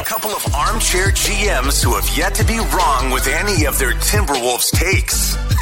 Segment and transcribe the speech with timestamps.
[0.00, 3.92] A couple of armchair GMs who have yet to be wrong with any of their
[3.92, 5.36] Timberwolves takes.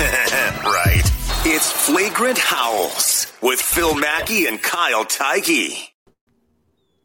[0.62, 1.02] right.
[1.44, 5.88] It's Flagrant Howls with Phil Mackey and Kyle Theige.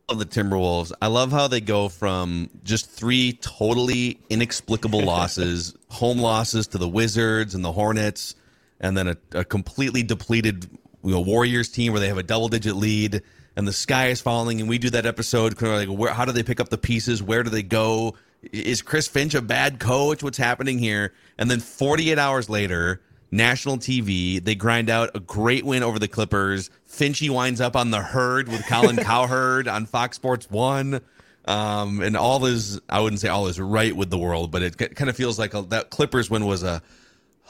[0.08, 6.20] Of the Timberwolves, I love how they go from just three totally inexplicable losses, home
[6.20, 8.36] losses to the Wizards and the Hornets,
[8.80, 10.70] and then a, a completely depleted
[11.04, 13.24] you know, Warriors team where they have a double digit lead
[13.56, 15.62] and the sky is falling, and we do that episode.
[15.62, 17.22] Like, where, how do they pick up the pieces?
[17.22, 18.16] Where do they go?
[18.52, 20.24] Is Chris Finch a bad coach?
[20.24, 21.14] What's happening here?
[21.38, 23.02] And then 48 hours later,
[23.32, 26.70] national TV, they grind out a great win over the Clippers.
[26.90, 31.02] Finchy winds up on the herd with Colin Cowherd on Fox Sports One.
[31.46, 34.78] Um, and all is, I wouldn't say all is right with the world, but it
[34.78, 36.82] kind of feels like a, that Clippers win was a,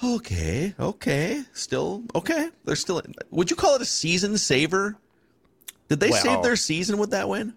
[0.04, 2.50] okay, okay, still, okay.
[2.66, 4.98] They're still, would you call it a season saver?
[5.89, 7.53] Did they well, save their season with that win?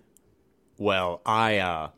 [0.79, 1.91] Well, I, uh,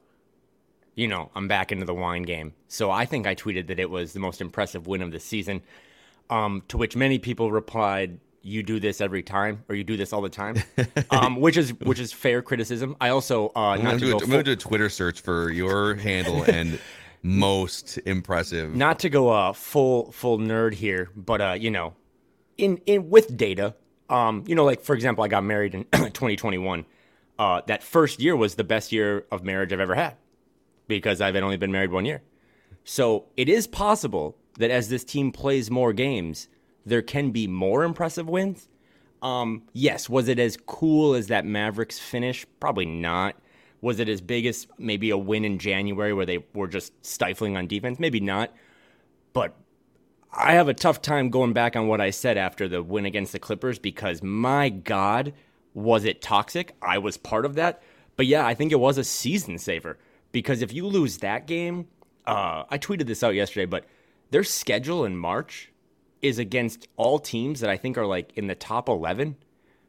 [0.94, 2.54] you know, I'm back into the wine game.
[2.68, 5.62] So I think I tweeted that it was the most impressive win of the season.
[6.30, 10.12] Um, to which many people replied, "You do this every time, or you do this
[10.12, 10.56] all the time,"
[11.10, 12.96] um, which is which is fair criticism.
[13.00, 16.42] I also uh, I'm going to go, full- do a Twitter search for your handle
[16.42, 16.78] and
[17.22, 18.74] most impressive.
[18.74, 21.94] Not to go uh, full full nerd here, but uh, you know,
[22.58, 23.74] in in with data,
[24.08, 26.84] um, you know, like for example, I got married in 2021.
[27.38, 30.16] Uh, that first year was the best year of marriage I've ever had
[30.88, 32.22] because I've only been married one year.
[32.84, 36.48] So it is possible that as this team plays more games,
[36.84, 38.68] there can be more impressive wins.
[39.22, 42.46] Um, yes, was it as cool as that Mavericks finish?
[42.60, 43.36] Probably not.
[43.80, 47.56] Was it as big as maybe a win in January where they were just stifling
[47.56, 48.00] on defense?
[48.00, 48.52] Maybe not.
[49.32, 49.54] But
[50.38, 53.32] I have a tough time going back on what I said after the win against
[53.32, 55.32] the Clippers because my God,
[55.74, 56.76] was it toxic?
[56.80, 57.82] I was part of that.
[58.16, 59.98] But yeah, I think it was a season saver
[60.30, 61.88] because if you lose that game,
[62.24, 63.86] uh, I tweeted this out yesterday, but
[64.30, 65.72] their schedule in March
[66.22, 69.36] is against all teams that I think are like in the top 11.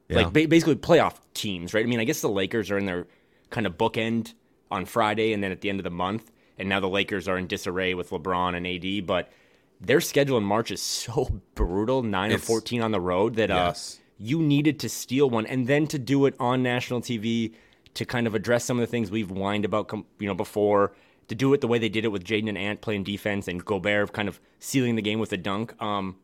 [0.07, 0.15] Yeah.
[0.17, 1.85] Like ba- basically playoff teams, right?
[1.85, 3.05] I mean, I guess the Lakers are in their
[3.51, 4.33] kind of bookend
[4.71, 6.31] on Friday and then at the end of the month.
[6.57, 9.05] And now the Lakers are in disarray with LeBron and AD.
[9.05, 9.31] But
[9.79, 13.51] their schedule in March is so brutal, nine it's, or fourteen on the road that
[13.51, 13.73] uh,
[14.17, 17.53] you needed to steal one, and then to do it on national TV
[17.93, 20.93] to kind of address some of the things we've whined about, you know, before.
[21.29, 23.63] To do it the way they did it with Jaden and Ant playing defense and
[23.63, 25.79] Gobert kind of sealing the game with a dunk.
[25.79, 26.15] Um,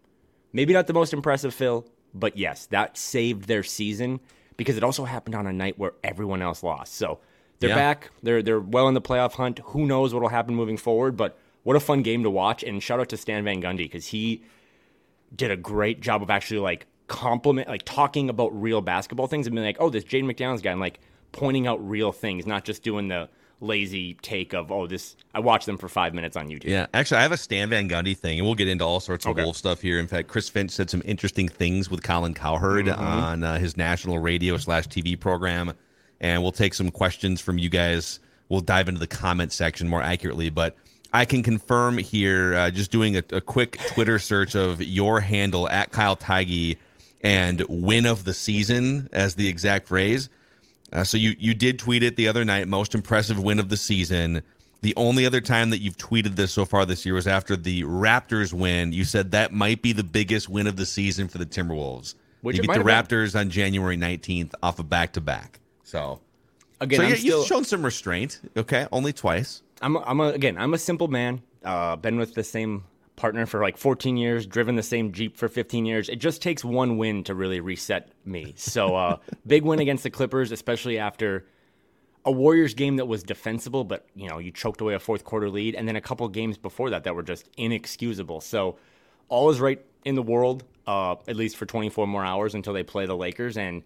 [0.51, 4.19] maybe not the most impressive, Phil, but yes, that saved their season
[4.57, 6.95] because it also happened on a night where everyone else lost.
[6.95, 7.19] So
[7.59, 7.75] they're yeah.
[7.75, 8.09] back.
[8.23, 9.59] They're they're well in the playoff hunt.
[9.65, 11.15] Who knows what will happen moving forward?
[11.15, 12.63] But what a fun game to watch.
[12.63, 14.43] And shout out to Stan Van Gundy because he
[15.35, 19.55] did a great job of actually like compliment, like talking about real basketball things and
[19.55, 20.99] being like, oh, this Jaden McDaniels guy, and like
[21.31, 23.27] pointing out real things, not just doing the
[23.61, 26.65] lazy take of oh this I watched them for five minutes on YouTube.
[26.65, 29.25] Yeah, actually I have a Stan Van Gundy thing, and we'll get into all sorts
[29.25, 29.43] of okay.
[29.43, 29.99] wolf stuff here.
[29.99, 33.01] In fact, Chris Finch said some interesting things with Colin Cowherd mm-hmm.
[33.01, 35.73] on uh, his national radio slash TV program,
[36.21, 38.19] and we'll take some questions from you guys.
[38.49, 40.75] We'll dive into the comment section more accurately, but
[41.15, 45.69] I can confirm here, uh, just doing a, a, quick Twitter search of your handle
[45.69, 46.75] at Kyle Theige
[47.21, 50.27] and win of the season as the exact phrase.
[50.91, 53.77] Uh, so you you did tweet it the other night, most impressive win of the
[53.77, 54.43] season.
[54.81, 57.83] The only other time that you've tweeted this so far this year was after the
[57.83, 58.91] Raptors win.
[58.91, 62.15] You said that might be the biggest win of the season for the Timberwolves.
[62.41, 63.41] Which you get the Raptors been.
[63.41, 65.61] on January 19th off of back to back.
[65.85, 66.19] So
[66.81, 67.39] again, so yeah, still...
[67.39, 68.41] you've shown some restraint.
[68.57, 69.61] Okay, only twice.
[69.81, 71.41] I'm I'm a, again I'm a simple man.
[71.63, 72.83] Uh, been with the same
[73.15, 76.09] partner for like 14 years, driven the same Jeep for 15 years.
[76.09, 78.53] It just takes one win to really reset me.
[78.57, 79.17] So uh,
[79.47, 81.45] big win against the Clippers, especially after
[82.25, 85.49] a Warriors game that was defensible, but you know you choked away a fourth quarter
[85.49, 88.41] lead, and then a couple games before that that were just inexcusable.
[88.41, 88.77] So
[89.29, 92.83] all is right in the world, uh, at least for 24 more hours until they
[92.83, 93.57] play the Lakers.
[93.57, 93.83] And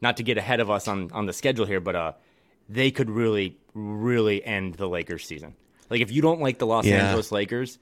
[0.00, 2.12] not to get ahead of us on on the schedule here, but uh,
[2.68, 5.54] they could really, really end the Lakers season.
[5.90, 7.06] Like if you don't like the Los Yeah.
[7.06, 7.78] Angeles Lakers,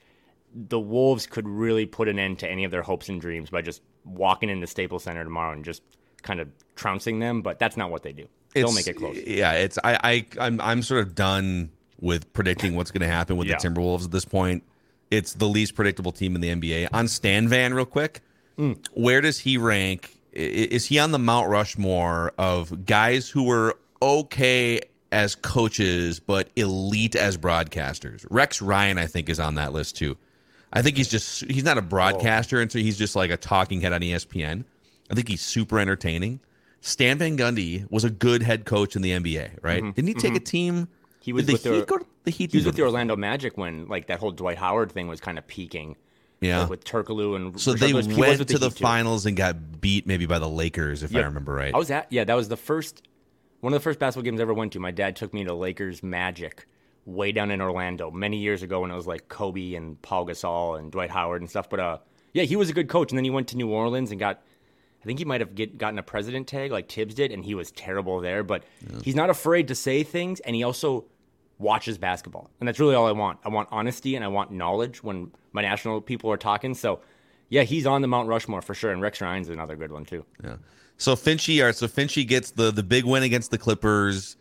[0.54, 3.62] the Wolves could really put an end to any of their hopes and dreams by
[3.62, 5.82] just walking into Staples Center tomorrow and just
[6.22, 7.42] kind of trouncing them.
[7.42, 8.26] But that's not what they do.
[8.54, 9.16] They'll It's- make it close.
[9.26, 11.70] Yeah, it's I, I I'm I'm sort of done
[12.00, 13.56] with predicting what's going to happen with Yeah.
[13.58, 14.62] the Timberwolves at this point.
[15.10, 16.88] It's the least predictable team in the NBA.
[16.92, 18.20] On Stan Van, real quick,
[18.56, 18.72] Hmm.
[18.92, 20.16] where does he rank?
[20.32, 27.16] Is he on the Mount Rushmore of guys who were okay as coaches but elite
[27.16, 28.26] as broadcasters?
[28.30, 30.16] Rex Ryan, I think, is on that list too.
[30.72, 33.80] I think he's just he's not a broadcaster, and so he's just like a talking
[33.80, 34.64] head on ESPN.
[35.10, 36.40] I think he's super entertaining.
[36.80, 39.82] Stan Van Gundy was a good head coach in the NBA, right?
[39.94, 40.74] Didn't he take a team?
[40.74, 40.92] Mm-hmm.
[41.20, 42.50] He was did with the the- Heat to the Heat?
[42.52, 45.38] He was with the Orlando Magic when like that whole Dwight Howard thing was kind
[45.38, 45.96] of peaking.
[46.40, 46.62] Yeah.
[46.62, 48.08] like, with Turkoglu and So they Lewis.
[48.08, 48.82] Went to the too.
[48.82, 51.72] finals and got beat maybe by the Lakers, if I remember right.
[51.72, 53.06] I was at yeah, that was the first
[53.62, 54.80] one of the first basketball games I ever went to.
[54.80, 56.66] My dad took me to Lakers Magic
[57.06, 60.78] way down in Orlando many years ago when it was like Kobe and Paul Gasol
[60.78, 61.70] and Dwight Howard and stuff.
[61.70, 61.98] But uh,
[62.32, 64.42] yeah, he was a good coach, and then he went to New Orleans and got.
[65.00, 67.54] I think he might have get, gotten a president tag like Tibbs did, and he
[67.54, 68.42] was terrible there.
[68.42, 68.64] But
[69.02, 71.04] he's not afraid to say things, and he also
[71.58, 73.38] watches basketball, and that's really all I want.
[73.44, 76.74] I want honesty and I want knowledge when my national people are talking.
[76.74, 77.00] So,
[77.48, 80.24] yeah, he's on the Mount Rushmore for sure, and Rex Ryan's another good one too.
[80.42, 80.56] Yeah.
[80.98, 84.36] So Finchy, all right, so Finchy gets the the big win against the Clippers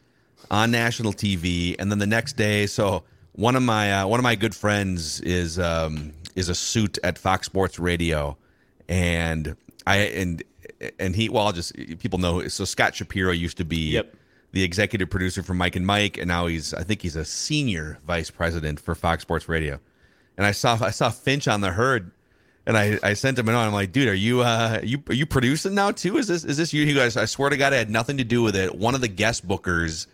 [0.50, 3.04] on national TV, and then the next day, so
[3.34, 7.18] one of my uh, one of my good friends is um, is a suit at
[7.18, 8.38] Fox Sports Radio,
[8.90, 9.56] and
[9.88, 10.44] I and
[11.00, 12.48] and he well, I'll just people know.
[12.48, 14.14] So Scott Shapiro used to be Yep.
[14.52, 17.98] the executive producer for Mike and Mike, and now he's I think he's a senior
[18.06, 19.80] vice president for Fox Sports Radio.
[20.38, 22.12] And I saw I saw Finch on the herd,
[22.72, 23.62] and I, I sent him an note.
[23.62, 26.18] I'm like, dude, are you uh you are you producing now too?
[26.18, 26.86] Is this is this you?
[26.86, 28.74] He goes, I swear to God, I had nothing to do with it.
[28.74, 30.08] One of the guest bookers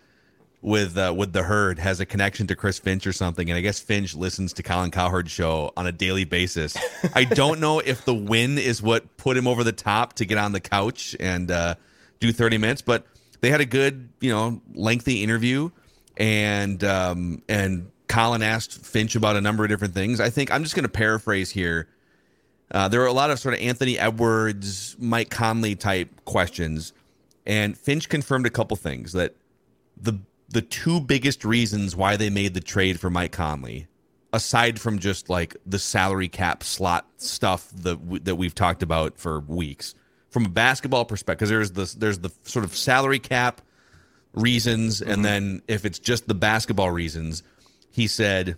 [0.60, 3.60] with uh, with the herd has a connection to Chris Finch or something, and I
[3.60, 6.76] guess Finch listens to Colin Cowherd's show on a daily basis.
[7.14, 10.36] I don't know if the win is what put him over the top to get
[10.36, 11.76] on the couch and uh,
[12.18, 13.06] do 30 minutes, but
[13.40, 15.70] they had a good, you know, lengthy interview,
[16.16, 20.18] and um, and Colin asked Finch about a number of different things.
[20.18, 21.86] I think I'm just going to paraphrase here.
[22.70, 26.92] Uh, there were a lot of sort of Anthony Edwards, Mike Conley type questions,
[27.46, 29.34] and Finch confirmed a couple things that
[29.96, 30.18] the
[30.50, 33.86] the two biggest reasons why they made the trade for Mike Conley,
[34.32, 39.40] aside from just like the salary cap slot stuff that that we've talked about for
[39.40, 39.94] weeks,
[40.30, 43.62] from a basketball perspective, because there's the there's the sort of salary cap
[44.34, 47.42] reasons, and then if it's just the basketball reasons,
[47.90, 48.56] he said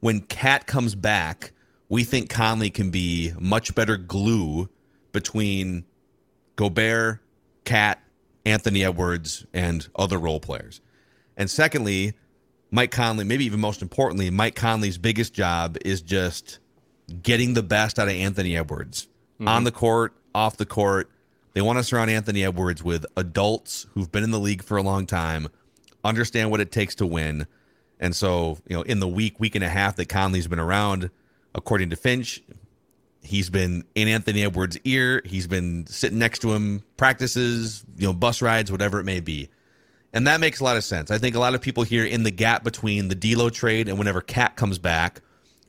[0.00, 1.52] when KAT comes back,
[1.92, 4.70] we think Conley can be much better glue
[5.12, 5.84] between
[6.56, 7.20] Gobert,
[7.66, 8.02] KAT,
[8.46, 10.80] Anthony Edwards, and other role players.
[11.36, 12.14] And secondly,
[12.70, 16.60] Mike Conley, maybe even most importantly, Mike Conley's biggest job is just
[17.22, 19.48] getting the best out of Anthony Edwards mm-hmm.
[19.48, 21.10] on the court, off the court.
[21.52, 24.82] They want to surround Anthony Edwards with adults who've been in the league for a
[24.82, 25.48] long time,
[26.02, 27.46] understand what it takes to win.
[28.00, 31.10] And so, you know, in the week, week and a half that Conley's been around,
[31.54, 32.42] according to Finch,
[33.22, 35.22] he's been in Anthony Edwards' ear.
[35.24, 39.48] He's been sitting next to him, practices, you know, bus rides, whatever it may be.
[40.12, 41.10] And that makes a lot of sense.
[41.10, 43.98] I think a lot of people here in the gap between the D'Lo trade and
[43.98, 45.22] whenever KAT comes back,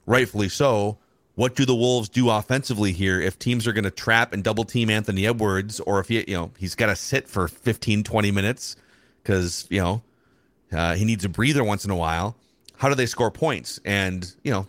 [0.06, 0.98] rightfully so.
[1.36, 4.66] What do the Wolves do offensively here if teams are going to trap and double
[4.66, 8.32] team Anthony Edwards, or if he, you know, he's got to sit for 15, 20
[8.32, 8.76] minutes
[9.24, 10.02] because you know
[10.72, 12.36] uh, he needs a breather once in a while.
[12.78, 13.80] How do they score points?
[13.86, 14.68] And you know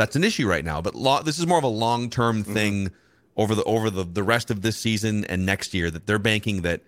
[0.00, 0.80] that's an issue right now.
[0.80, 2.90] But lo- this is more of a long term thing
[3.36, 6.62] over the over the the rest of this season and next year that they're banking
[6.62, 6.80] that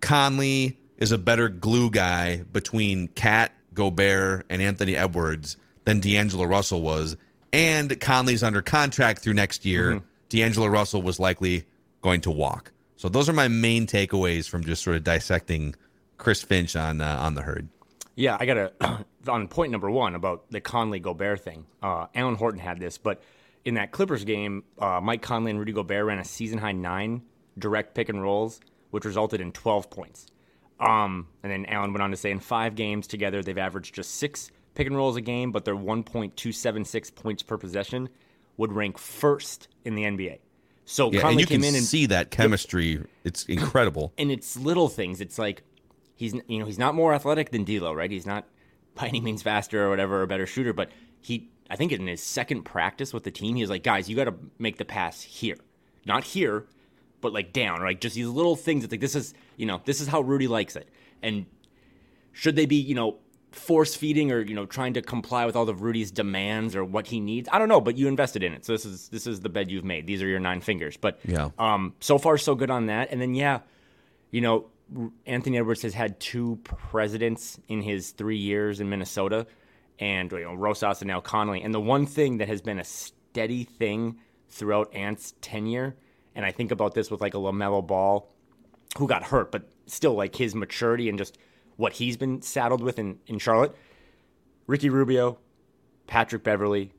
[0.00, 6.80] Conley is a better glue guy between KAT Gobert and Anthony Edwards than D'Angelo Russell
[6.80, 7.16] was,
[7.52, 10.00] and Conley's under contract through next year.
[10.28, 11.64] D'Angelo Russell was likely
[12.02, 12.70] going to walk.
[12.96, 15.74] So those are my main takeaways from just sort of dissecting
[16.18, 17.68] Chris Finch on uh, on the herd.
[18.16, 21.66] Yeah, I got to on point number one about the Conley Gobert thing.
[21.82, 23.22] Uh, Alan Horton had this, but
[23.64, 27.22] in that Clippers game, uh, Mike Conley and Rudy Gobert ran a season high nine
[27.58, 30.26] direct pick and rolls, which resulted in 12 points.
[30.80, 34.16] Um, and then Alan went on to say in five games together, they've averaged just
[34.16, 38.08] six pick and rolls a game, but their 1.276 points per possession
[38.56, 40.38] would rank first in the NBA.
[40.84, 43.02] So Yeah, Conley and you came can in and see that chemistry.
[43.24, 44.12] It's incredible.
[44.18, 45.20] and it's little things.
[45.20, 45.62] It's like
[46.14, 48.10] he's you know he's not more athletic than D'Lo, right?
[48.10, 48.46] He's not
[48.94, 50.90] by any means faster or whatever, or a better shooter, but
[51.20, 54.16] he I think in his second practice with the team, he was like, guys, you
[54.16, 55.56] got to make the pass here,
[56.04, 56.66] not here,
[57.20, 58.00] but like down, right?
[58.00, 58.84] Just these little things.
[58.84, 60.88] It's like this is you know this is how Rudy likes it,
[61.22, 61.46] and
[62.32, 63.18] should they be you know
[63.54, 67.06] force feeding or you know trying to comply with all of Rudy's demands or what
[67.06, 67.48] he needs.
[67.50, 69.70] I don't know, but you invested in it, so this is this is the bed
[69.70, 70.06] you've made.
[70.06, 70.96] These are your nine fingers.
[70.96, 73.10] But yeah, um, so far so good on that.
[73.10, 73.60] And then yeah,
[74.30, 74.66] you know,
[75.26, 79.46] Anthony Edwards has had two presidents in his three years in Minnesota,
[79.98, 81.62] and you know Rosas and now Connelly.
[81.62, 85.96] And the one thing that has been a steady thing throughout Ant's tenure,
[86.34, 88.28] and I think about this with like a LaMelo Ball,
[88.98, 91.38] who got hurt, but still like his maturity and just
[91.76, 93.74] what he's been saddled with in, in Charlotte.
[94.66, 95.38] Ricky Rubio,
[96.06, 96.92] Patrick Beverley,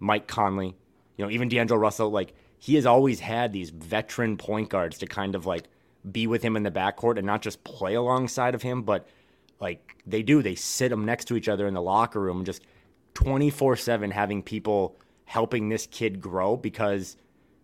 [0.00, 0.74] Mike Conley,
[1.16, 5.06] you know, even D'Angelo Russell, like he has always had these veteran point guards to
[5.06, 5.64] kind of like
[6.10, 9.08] be with him in the backcourt and not just play alongside of him, but
[9.60, 10.42] like they do.
[10.42, 12.62] They sit them next to each other in the locker room, just
[13.14, 17.16] 24 7 having people helping this kid grow because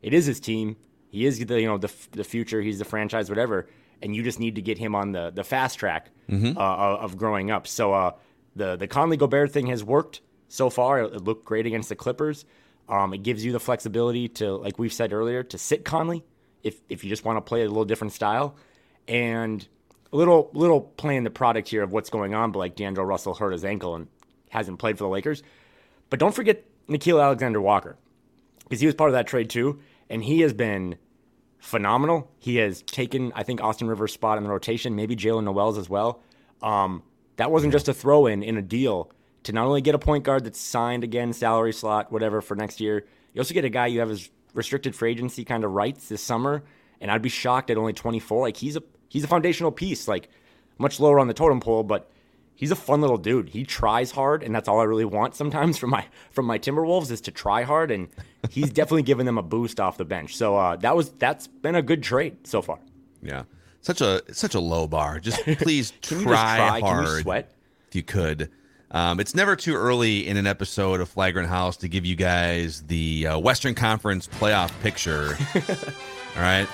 [0.03, 0.77] it is his team.
[1.11, 2.61] He is the, you know, the, the future.
[2.61, 3.69] He's the franchise, whatever
[4.03, 6.57] and you just need to get him on the the fast track mm-hmm.
[6.57, 7.67] uh, of growing up.
[7.67, 8.13] So uh,
[8.57, 11.01] the the Conley Gobert thing has worked so far.
[11.01, 12.45] It, looked great against the Clippers.
[12.89, 16.25] Um, it gives you the flexibility to, like we've said earlier, to sit Conley
[16.63, 18.57] if if you just want to play a little different style,
[19.07, 19.67] and
[20.13, 22.53] a little little playing the product here of what's going on.
[22.53, 24.09] But like D'Angelo Russell hurt his ankle and
[24.51, 25.43] hasn't played for the Lakers.
[26.11, 27.97] But don't forget Nickeil Alexander Walker
[28.65, 30.97] because he was part of that trade too, and he has been
[31.59, 32.31] phenomenal.
[32.39, 35.89] He has taken, I think, Austin Rivers' spot in the rotation, maybe Jaylen Nowell's as
[35.89, 36.23] well.
[36.63, 37.03] Um,
[37.37, 39.11] that wasn't just a throw in in a deal
[39.45, 42.81] to not only get a point guard that's signed again, salary slot, whatever, for next
[42.81, 46.09] year, you also get a guy you have his restricted free agency kind of rights
[46.09, 46.65] this summer.
[47.01, 48.43] And I'd be shocked at only 24.
[48.43, 50.29] Like he's a he's a foundational piece, like
[50.79, 52.11] much lower on the totem pole, but
[52.55, 53.51] he's a fun little dude.
[53.51, 57.11] He tries hard, and that's all I really want sometimes from my from my Timberwolves
[57.11, 58.09] is to try hard, and
[58.51, 60.37] he's definitely given them a boost off the bench.
[60.37, 62.79] So uh, that was that's been a good trade so far.
[63.23, 63.45] Yeah,
[63.81, 65.21] such a such a low bar.
[65.21, 67.23] Just please try, just try, hard.
[67.23, 67.53] sweat
[67.89, 68.51] if you could.
[68.91, 72.83] Um, it's never too early in an episode of Flagrant Howls to give you guys
[72.83, 75.37] the uh, Western Conference playoff picture.
[76.37, 76.67] All right.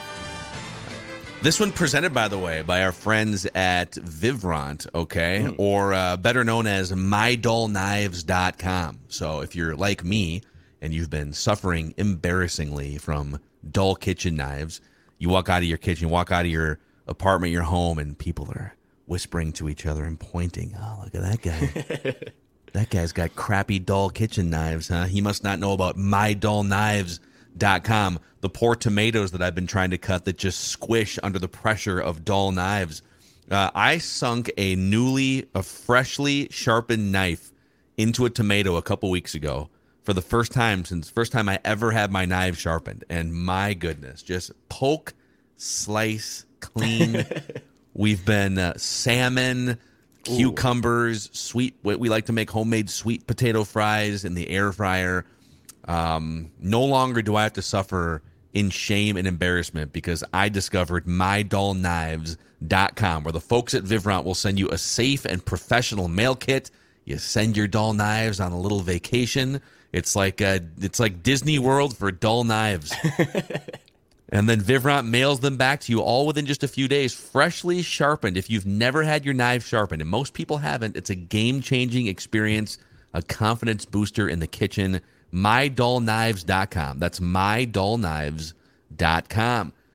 [1.43, 5.45] This one presented, by the way, by our friends at Vivrant, okay?
[5.47, 5.57] Mm.
[5.59, 9.01] Or uh, better known as MyDullKnives.com.
[9.09, 10.41] So if you're like me
[10.81, 13.41] and you've been suffering embarrassingly from
[13.71, 14.81] dull kitchen knives,
[15.19, 18.49] you walk out of your kitchen, walk out of your apartment, your home, and people
[18.55, 18.75] are
[19.07, 20.75] whispering to each other and pointing.
[20.79, 22.15] Oh, look at that guy.
[22.73, 25.05] that guy's got crappy dull kitchen knives, huh?
[25.05, 28.19] He must not know about MyDullKnives.com.
[28.41, 32.01] The poor tomatoes that I've been trying to cut that just squish under the pressure
[32.01, 33.03] of dull knives.
[33.51, 37.53] Uh, I sunk a newly, a freshly sharpened knife
[37.97, 39.69] into a tomato a couple weeks ago
[40.03, 43.05] for the first time since first time I ever had my knife sharpened.
[43.09, 45.15] And my goodness, just poke,
[45.57, 47.27] slice, clean.
[47.95, 49.79] We've been uh, salmon,
[50.25, 51.31] cucumbers, Ooh.
[51.33, 51.77] sweet.
[51.83, 55.25] We like to make homemade sweet potato fries in the air fryer.
[55.87, 58.23] Um, no longer do I have to suffer
[58.53, 64.59] in shame and embarrassment because I discovered mydullknives.com where the folks at Vivrant will send
[64.59, 66.71] you a safe and professional mail kit.
[67.05, 69.61] You send your dull knives on a little vacation.
[69.93, 72.93] It's like uh, it's like Disney World for dull knives.
[74.35, 77.83] and then Vivrant mails them back to you all within just a few days, freshly
[77.83, 78.37] sharpened.
[78.37, 82.79] If you've never had your knife sharpened, and most people haven't, it's a game-changing experience,
[83.13, 85.01] a confidence booster in the kitchen
[85.33, 86.99] mydullknives.com.
[86.99, 89.73] That's mydullknives.com.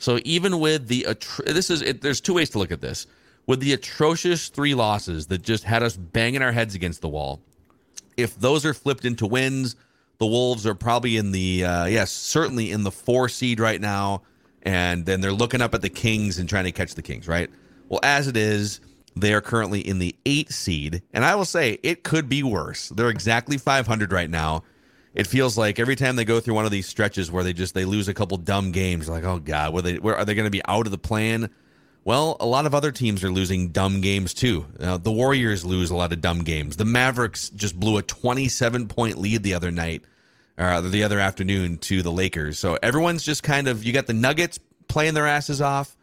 [0.00, 1.06] So even with the
[1.46, 3.06] this is it, there's two ways to look at this.
[3.46, 7.40] With the atrocious three losses that just had us banging our heads against the wall,
[8.16, 9.76] if those are flipped into wins,
[10.18, 14.22] the Wolves are probably in the uh, yes, certainly in the four seed right now,
[14.62, 17.50] and then they're looking up at the Kings and trying to catch the Kings, right?
[17.90, 18.80] Well, as it is,
[19.16, 22.88] they are currently in the eight seed, and I will say it could be worse.
[22.88, 24.62] They're exactly 500 right now
[25.14, 27.74] it feels like every time they go through one of these stretches where they just
[27.74, 30.46] they lose a couple dumb games, like oh god, were they where are they going
[30.46, 31.50] to be out of the play-in?
[32.02, 34.66] Well, a lot of other teams are losing dumb games too.
[34.78, 36.76] Uh, the Warriors lose a lot of dumb games.
[36.76, 40.04] The Mavericks just blew a 27 point lead the other night,
[40.56, 42.58] or uh, the other afternoon to the Lakers.
[42.58, 45.94] So everyone's just kind of, you got the Nuggets playing their asses off.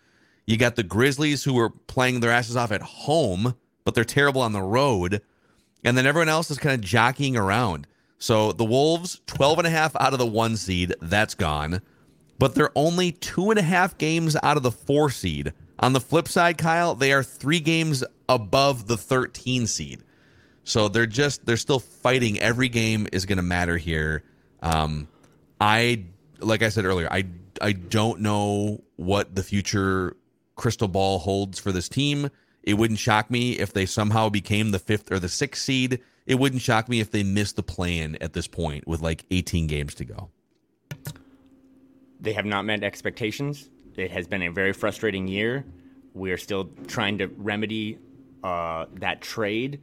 [0.46, 4.42] You got the Grizzlies who were playing their asses off at home, but they're terrible
[4.42, 5.22] on the road.
[5.84, 7.88] And then everyone else is kind of jockeying around.
[8.20, 11.82] So the Wolves, 12 and a half out of the one seed, that's gone.
[12.40, 15.54] But they're only two and a half games out of the four seed.
[15.80, 20.04] On the flip side, Kyle, they are three games above the 13 seed.
[20.64, 22.40] So they're just they're still fighting.
[22.40, 24.24] Every game is going to matter here.
[24.62, 25.08] Um,
[25.62, 26.04] I
[26.40, 27.26] like I said earlier, I
[27.62, 30.18] I don't know what the future
[30.56, 32.30] crystal ball holds for this team.
[32.64, 36.02] It wouldn't shock me if they somehow became the fifth or the sixth seed.
[36.28, 39.66] It wouldn't shock me if they missed the play-in at this point with like 18
[39.66, 40.30] games to go.
[42.20, 43.70] They have not met expectations.
[43.96, 45.66] It has been a very frustrating year.
[46.14, 47.98] We're still trying to remedy
[48.44, 49.82] uh, that trade.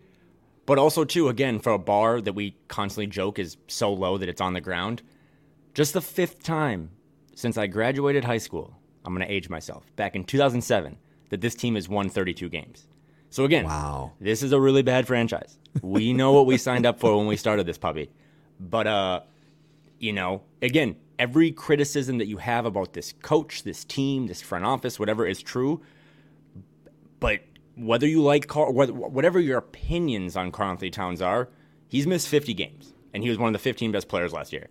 [0.67, 4.29] But also, too, again, for a bar that we constantly joke is so low that
[4.29, 5.03] it's on the ground,
[5.73, 6.91] just the fifth time
[7.35, 10.97] since I graduated high school, I'm going to age myself, back in 2007,
[11.31, 12.87] that this team has won 32 games.
[13.31, 14.13] So, again, wow.
[14.21, 15.59] this is a really bad franchise.
[15.83, 18.11] We know what we signed up for when we started this puppy.
[18.61, 19.21] But, uh,
[19.99, 24.64] you know, again, every criticism that you have about this coach, this team, this front
[24.64, 25.83] office, whatever is true.
[27.21, 27.40] But
[27.76, 31.49] whether you like Karl, whatever your opinions on Karl Anthony Towns are,
[31.88, 34.69] he's missed 50 games, and he was one of the 15 best players last year.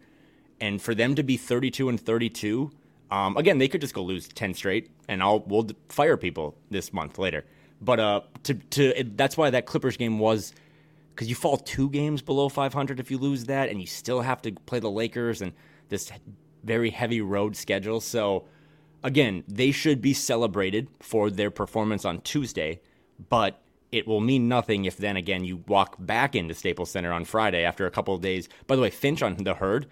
[0.61, 2.71] And for them to be 32 and 32,
[3.11, 6.93] um, again, they could just go lose 10 straight, and I'll we'll fire people this
[6.93, 7.45] month later.
[7.81, 10.53] But uh, to to it, that's why that Clippers game was
[11.13, 14.41] because you fall two games below 500 if you lose that, and you still have
[14.43, 15.53] to play the Lakers and
[15.89, 16.11] this
[16.63, 18.01] very heavy road schedule.
[18.01, 18.45] So
[19.03, 22.81] again, they should be celebrated for their performance on Tuesday,
[23.29, 27.25] but it will mean nothing if then again you walk back into Staples Center on
[27.25, 28.49] Friday after a couple of days.
[28.65, 29.85] By the way, Finch on the herd,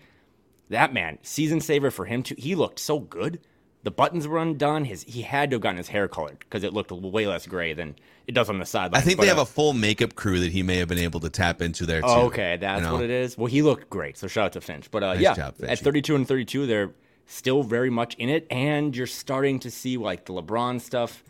[0.69, 2.35] that man, season saver for him too.
[2.37, 3.39] He looked so good.
[3.83, 4.85] The buttons were undone.
[4.85, 7.73] His he had to have gotten his hair colored because it looked way less gray
[7.73, 7.95] than
[8.27, 9.01] it does on the sideline.
[9.01, 11.19] I think they have uh, a full makeup crew that he may have been able
[11.21, 12.07] to tap into there too.
[12.07, 12.93] Oh, okay, that's you know?
[12.93, 13.37] what it is.
[13.37, 14.91] Well, he looked great, so shout out to Finch.
[14.91, 16.91] But uh, nice yeah, job, at 32 and 32, they're
[17.25, 21.23] still very much in it, and you're starting to see like the LeBron stuff,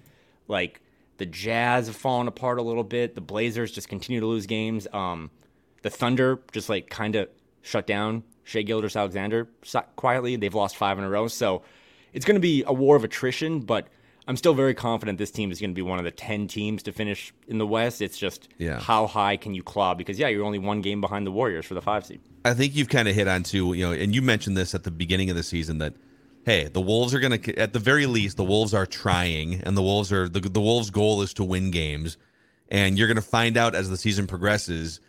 [0.48, 0.82] like
[1.18, 3.16] the Jazz have fallen apart a little bit.
[3.16, 4.88] The Blazers just continue to lose games.
[4.92, 5.30] Um,
[5.84, 7.30] the Thunder just like kind of
[7.62, 9.48] shut down Shai Gilgeous Alexander
[9.96, 10.36] quietly.
[10.36, 11.62] They've lost five in a row, so
[12.13, 13.88] it's going to be a war of attrition, but
[14.28, 16.84] I'm still very confident this team is going to be one of the 10 teams
[16.84, 18.02] to finish in the West.
[18.02, 18.80] It's just yeah.
[18.80, 19.93] how high can you claw?
[19.93, 22.21] Because, yeah, you're only one game behind the Warriors for the five seed.
[22.45, 24.84] I think you've kind of hit on too, you know, and you mentioned this at
[24.84, 25.95] the beginning of the season that,
[26.45, 29.76] hey, the Wolves are going to, at the very least, the Wolves are trying, and
[29.76, 32.17] the Wolves are, the, the Wolves' goal is to win games.
[32.69, 35.02] And you're going to find out as the season progresses,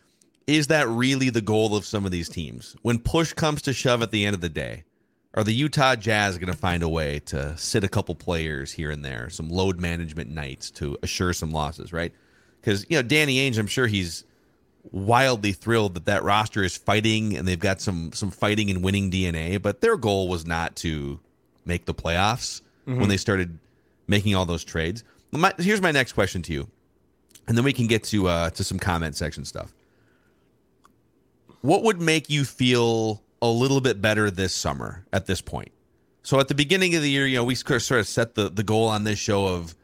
[0.46, 2.74] is that really the goal of some of these teams?
[2.82, 4.84] When push comes to shove at the end of the day,
[5.34, 8.90] are the Utah Jazz going to find a way to sit a couple players here
[8.90, 12.12] and there, some load management nights to assure some losses, right?
[12.60, 14.24] Because you know Danny Ainge, I'm sure he's
[14.90, 19.10] wildly thrilled that that roster is fighting and they've got some some fighting and winning
[19.10, 19.60] DNA.
[19.60, 21.18] But their goal was not to
[21.64, 23.00] make the playoffs mm-hmm.
[23.00, 23.58] when they started
[24.06, 25.04] making all those trades.
[25.30, 26.68] My, here's my next question to you,
[27.48, 29.72] and then we can get to uh, to some comment section stuff.
[31.62, 35.72] What would make you feel a little bit better this summer at this point.
[36.22, 38.62] So at the beginning of the year, you know, we sort of set the, the
[38.62, 39.74] goal on this show of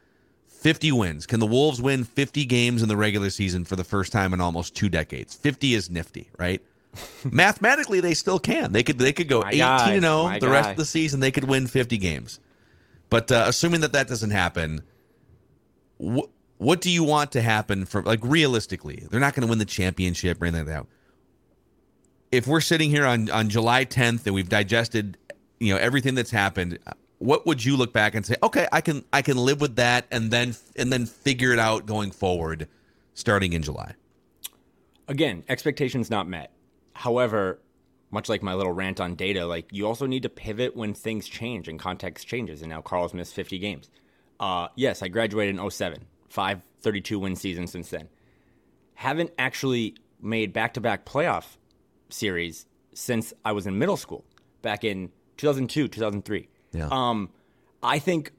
[0.47, 1.27] 50 wins.
[1.27, 4.39] Can the Wolves win 50 games in the regular season for the first time in
[4.39, 5.35] almost two decades?
[5.35, 6.61] 50 is nifty, right?
[7.29, 8.71] Mathematically, they still can.
[8.71, 10.51] They could they could go 18 and 0 the guy.
[10.51, 11.19] rest of the season.
[11.19, 12.39] They could win 50 games.
[13.09, 14.81] But uh, assuming that that doesn't happen,
[16.01, 19.05] wh- what do you want to happen for like realistically?
[19.11, 20.87] They're not going to win the championship or anything like that
[22.31, 25.17] if we're sitting here on on July 10th and we've digested,
[25.59, 26.79] you know, everything that's happened,
[27.19, 30.05] what would you look back and say, okay, I can I can live with that,
[30.11, 32.67] and then and then figure it out going forward,
[33.13, 33.93] starting in July.
[35.07, 36.51] Again, expectations not met.
[36.93, 37.59] However,
[38.11, 41.27] much like my little rant on data, like you also need to pivot when things
[41.27, 42.61] change and context changes.
[42.61, 43.89] And now Karl's missed 50 games.
[44.39, 48.07] Uh, yes, I graduated in 07, five 32 win season since then.
[48.93, 51.57] Haven't actually made back to back playoff
[52.09, 54.25] series since I was in middle school
[54.61, 56.47] back in 2002, 2003.
[56.71, 56.89] Yeah.
[56.91, 57.29] Um,
[57.81, 58.31] I think,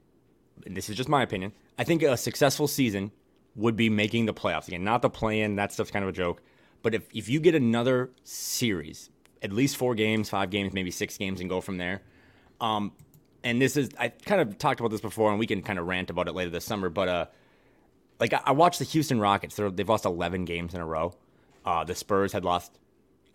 [0.65, 3.11] this is just my opinion, I think a successful season
[3.55, 4.83] would be making the playoffs again.
[4.83, 6.41] Not the play in, that stuff's kind of a joke.
[6.83, 9.09] But if, if you get another series,
[9.41, 12.01] at least four games, five games, maybe six games, and go from there,
[12.59, 12.91] um,
[13.43, 15.87] and this is I kind of talked about this before, and we can kind of
[15.87, 16.89] rant about it later this summer.
[16.89, 17.25] But uh,
[18.19, 21.13] like I, I watched the Houston Rockets; They're, they've lost 11 games in a row.
[21.65, 22.77] Uh, the Spurs had lost,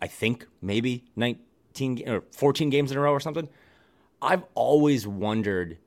[0.01, 3.49] I think, maybe 19 or 14 games in a row or something.
[4.21, 5.77] I've always wondered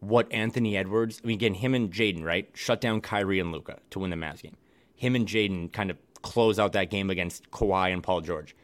[0.00, 1.20] what Anthony Edwards.
[1.22, 4.16] I mean, again, him and Jaden right shut down Kyrie and Luka to win the
[4.16, 4.56] Mavs game.
[4.96, 8.54] Him and Jaden kind of close out that game against Kawhi and Paul George.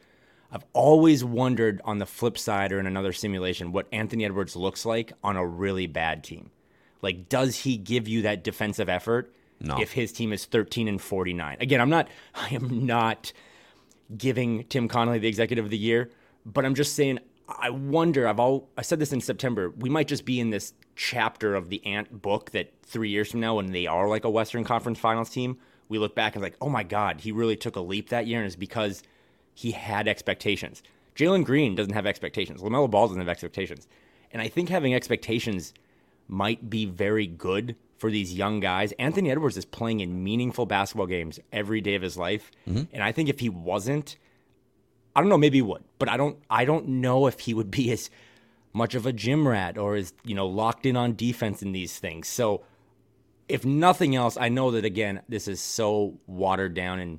[0.50, 4.86] I've always wondered on the flip side or in another simulation what Anthony Edwards looks
[4.86, 6.50] like on a really bad team.
[7.02, 9.78] Like, does he give you that defensive effort No.
[9.80, 11.58] if his team is 13 and 49?
[11.60, 13.32] Again, I'm not, I am not
[14.16, 16.10] giving Tim Connelly the executive of the year,
[16.46, 17.18] but I'm just saying,
[17.48, 20.74] I wonder, I've all, I said this in September, we might just be in this
[20.96, 24.30] chapter of the Ant book that three years from now, when they are like a
[24.30, 27.76] Western Conference Finals team, we look back and like, oh my God, he really took
[27.76, 29.02] a leap that year, and it's because
[29.54, 30.82] he had expectations.
[31.16, 32.60] Jalen Green doesn't have expectations.
[32.60, 33.88] LaMelo Ball doesn't have expectations.
[34.30, 35.72] And I think having expectations
[36.28, 38.92] might be very good for these young guys.
[38.92, 42.50] Anthony Edwards is playing in meaningful basketball games every day of his life.
[42.68, 42.84] Mm-hmm.
[42.92, 44.16] And I think if he wasn't,
[45.14, 47.70] I don't know, maybe he would, but I don't I don't know if he would
[47.70, 48.08] be as
[48.72, 51.98] much of a gym rat or is, you know, locked in on defense in these
[51.98, 52.28] things.
[52.28, 52.62] So
[53.48, 57.18] if nothing else, I know that again, this is so watered down and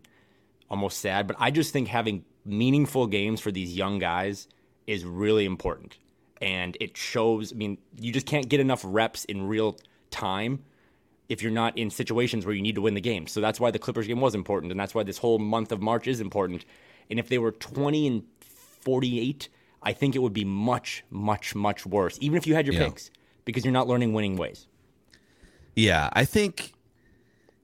[0.69, 4.47] almost sad, but I just think having meaningful games for these young guys
[4.87, 5.97] is really important.
[6.41, 9.77] And it shows, I mean, you just can't get enough reps in real
[10.11, 10.63] time
[11.27, 13.27] if you're not in situations where you need to win the game.
[13.27, 14.71] So that's why the Clippers game was important.
[14.71, 16.65] And that's why this whole month of March is important.
[17.09, 19.49] And if they were 20 and 48,
[19.83, 22.85] I think it would be much, much, much worse, even if you had your Yeah.
[22.85, 23.11] picks,
[23.45, 24.67] because you're not learning winning ways.
[25.75, 26.73] Yeah, I think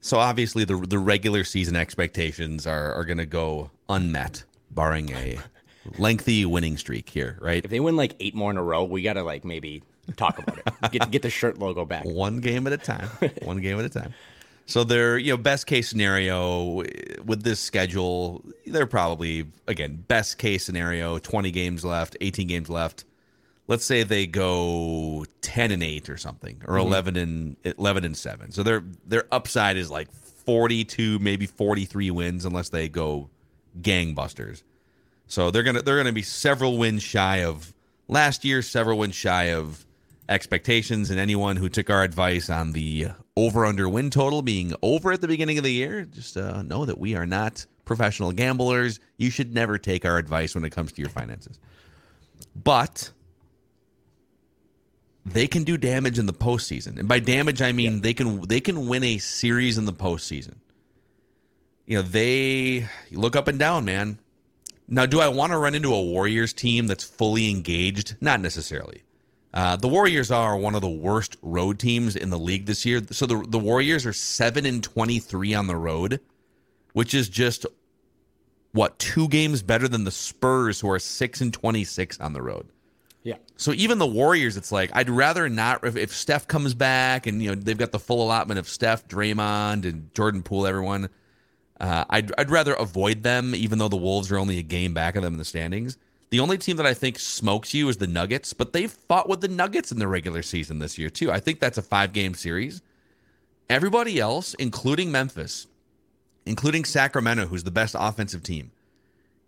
[0.00, 0.18] so.
[0.18, 5.38] Obviously, the the regular season expectations are are going to go unmet, barring a
[5.98, 7.62] lengthy winning streak here, right?
[7.64, 9.82] If they win like eight more in a row, we got to like maybe
[10.14, 10.92] talk about it.
[10.92, 12.04] Get, get the shirt logo back.
[12.06, 13.08] One game at a time.
[13.42, 14.14] One game at a time.
[14.66, 20.38] So they're you know best case scenario eh, with this schedule, they're probably again best
[20.38, 23.04] case scenario, twenty games left, eighteen games left.
[23.68, 26.86] Let's say they go ten and eight or something, or mm-hmm.
[26.86, 28.50] eleven and eleven and seven.
[28.50, 33.30] So their their upside is like forty two, maybe forty three wins, unless they go
[33.80, 34.64] gangbusters.
[35.28, 37.72] So they're gonna they're gonna be several wins shy of
[38.08, 39.86] last year, several wins shy of
[40.28, 45.12] expectations, and anyone who took our advice on the over under win total being over
[45.12, 49.00] at the beginning of the year, just uh, know that we are not professional gamblers.
[49.16, 51.58] You should never take our advice when it comes to your finances.
[52.54, 53.10] But
[55.24, 58.60] they can do damage in the postseason, and by damage I mean they can they
[58.60, 60.56] can win a series in the postseason.
[61.86, 64.18] You know they look up and down, man.
[64.88, 68.16] Now, do I want to run into a Warriors team that's fully engaged?
[68.20, 69.02] Not necessarily.
[69.56, 73.00] Uh, the Warriors are one of the worst road teams in the league this year.
[73.10, 76.20] So the the Warriors are seven and twenty three on the road,
[76.92, 77.64] which is just
[78.72, 82.42] what two games better than the Spurs, who are six and twenty six on the
[82.42, 82.68] road.
[83.22, 83.36] Yeah.
[83.56, 85.82] So even the Warriors, it's like I'd rather not.
[85.86, 89.08] If, if Steph comes back and you know they've got the full allotment of Steph,
[89.08, 91.08] Draymond, and Jordan Poole, everyone,
[91.80, 93.54] uh, I'd I'd rather avoid them.
[93.54, 95.96] Even though the Wolves are only a game back of them in the standings.
[96.30, 99.40] The only team that I think smokes you is the Nuggets, but they've fought with
[99.40, 101.30] the Nuggets in the regular season this year too.
[101.30, 102.82] I think that's a five game series.
[103.70, 105.66] Everybody else, including Memphis,
[106.44, 108.70] including Sacramento, who's the best offensive team,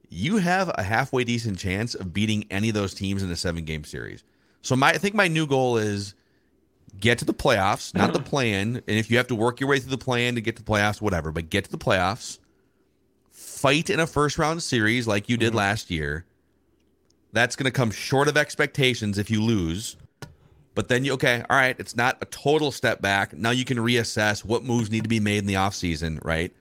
[0.09, 3.65] you have a halfway decent chance of beating any of those teams in a seven
[3.65, 4.25] game series.
[4.63, 6.15] So my I think my new goal is
[6.99, 8.77] get to the playoffs, not the play-in.
[8.77, 10.71] And if you have to work your way through the play-in to get to the
[10.71, 12.39] playoffs, whatever, but get to the playoffs.
[13.31, 15.59] Fight in a first round series like you did mm-hmm.
[15.59, 16.25] last year.
[17.33, 19.97] That's going to come short of expectations if you lose.
[20.75, 23.33] But then you okay, all right, it's not a total step back.
[23.33, 26.53] Now you can reassess what moves need to be made in the offseason, right?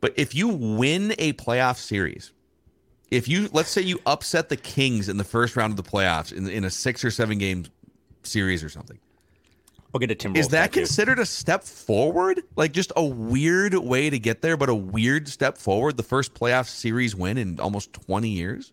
[0.00, 2.32] But if you win a playoff series,
[3.10, 6.32] if you let's say you upset the Kings in the first round of the playoffs
[6.32, 7.64] in, in a six or seven game
[8.24, 8.98] series or something,
[9.94, 10.38] I'll get a Timberwolves.
[10.38, 12.42] is that considered a step forward?
[12.56, 15.96] Like just a weird way to get there, but a weird step forward?
[15.96, 18.72] The first playoff series win in almost twenty years.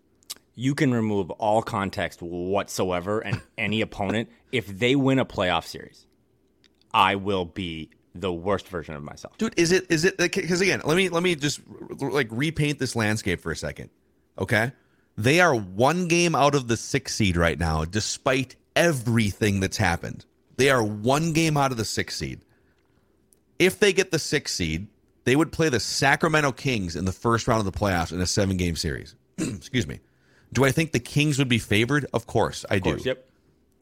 [0.61, 4.29] You can remove all context whatsoever and any opponent.
[4.51, 6.05] If they win a playoff series
[6.93, 9.37] i will be the worst version of myself.
[9.37, 11.61] Dude is it is it because again let me let me just
[12.01, 13.89] like repaint this landscape for a second
[14.37, 14.73] okay?
[15.17, 20.25] They are one game out of the sixth seed right now despite everything that's happened.
[20.57, 22.41] They are one game out of the sixth seed.
[23.57, 24.87] If they get the sixth seed
[25.23, 28.27] they would play the sacramento kings in the first round of the playoffs in a
[28.27, 29.15] seven game series.
[29.37, 30.01] Excuse me
[30.53, 33.27] do i think the kings would be favored of course i of course do yep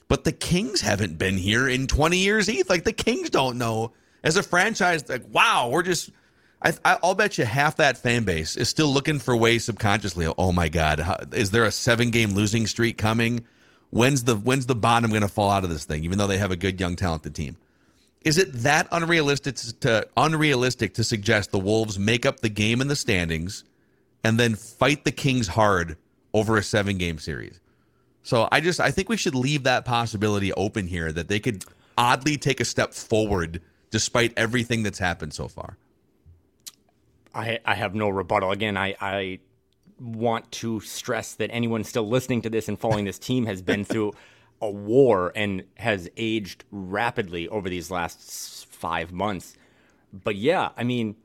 [0.09, 2.67] But the Kings haven't been here in 20 years either.
[2.67, 5.07] Like the Kings don't know as a franchise.
[5.07, 6.09] Like wow, we're just.
[6.61, 10.27] I, will bet you half that fan base is still looking for ways subconsciously.
[10.37, 13.45] Oh my God, how, is there a seven game losing streak coming?
[13.91, 16.03] When's the when's the bottom going to fall out of this thing?
[16.03, 17.55] Even though they have a good young talented team,
[18.25, 22.89] is it that unrealistic to unrealistic to suggest the Wolves make up the game in
[22.89, 23.63] the standings
[24.23, 25.97] and then fight the Kings hard
[26.33, 27.59] over a seven game series?
[28.23, 31.63] So I just I think we should leave that possibility open here that they could
[31.97, 33.61] oddly take a step forward
[33.91, 35.77] despite everything that's happened so far.
[37.33, 38.51] I I have no rebuttal.
[38.51, 39.39] Again, I I
[39.99, 43.83] want to stress that anyone still listening to this and following this team has been
[43.83, 44.13] through
[44.61, 49.55] a war and has aged rapidly over these last five months.
[50.11, 51.15] But yeah, I mean,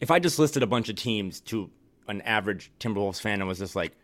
[0.00, 1.70] if I just listed a bunch of teams to
[2.06, 3.96] an average Timberwolves fan and was just like,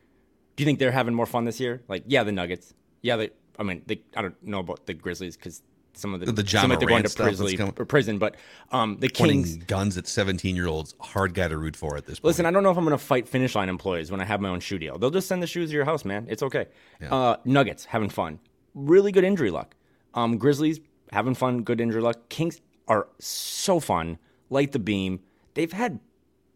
[0.56, 2.74] "Do you think they're having more fun this year?" Like, yeah, the Nuggets.
[3.02, 3.30] Yeah, they.
[3.58, 5.62] I mean, they, I don't know about the Grizzlies because
[5.96, 8.36] some of the, the John like they're going to prison, or prison, but
[8.72, 12.20] um, the Kings guns at 17 year olds hard guy to root for at this
[12.20, 12.26] point.
[12.26, 14.40] Listen, I don't know if I'm going to fight finish line employees when I have
[14.40, 14.98] my own shoe deal.
[14.98, 16.26] They'll just send the shoes to your house, man.
[16.28, 16.66] It's okay.
[17.00, 17.14] Yeah.
[17.14, 18.38] Uh, Nuggets having fun,
[18.74, 19.76] really good injury luck.
[20.14, 20.80] Um, Grizzlies
[21.12, 22.28] having fun, good injury luck.
[22.28, 24.18] Kings are so fun,
[24.50, 25.20] light the beam.
[25.54, 26.00] They've had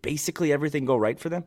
[0.02, 1.44] basically everything go right for them.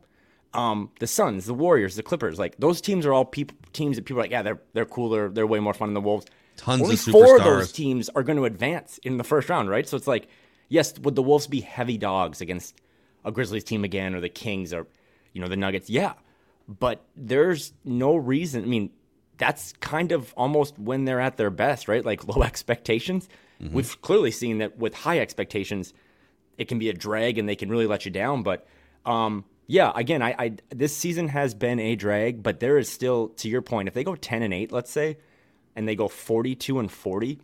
[0.54, 4.04] Um, the Suns, the Warriors, the Clippers, like those teams are all peop- teams that
[4.04, 6.26] people are like, yeah, they're they're cooler, they're way more fun than the Wolves.
[6.56, 7.12] Tons Only of superstars.
[7.12, 9.88] four of those teams are going to advance in the first round, right?
[9.88, 10.28] So it's like,
[10.68, 12.74] yes, would the Wolves be heavy dogs against
[13.24, 14.86] a Grizzlies team again, or the Kings, or
[15.32, 15.88] you know the Nuggets?
[15.88, 16.12] Yeah,
[16.68, 18.62] but there's no reason.
[18.62, 18.90] I mean,
[19.38, 22.04] that's kind of almost when they're at their best, right?
[22.04, 23.28] Like low expectations.
[23.60, 23.74] Mm-hmm.
[23.74, 25.94] We've clearly seen that with high expectations,
[26.58, 28.42] it can be a drag and they can really let you down.
[28.42, 28.66] But
[29.06, 33.28] um, yeah, again, I, I this season has been a drag, but there is still,
[33.28, 35.16] to your point, if they go ten and eight, let's say
[35.74, 37.38] and they go 42 and 40,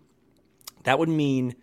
[0.84, 1.54] that would mean,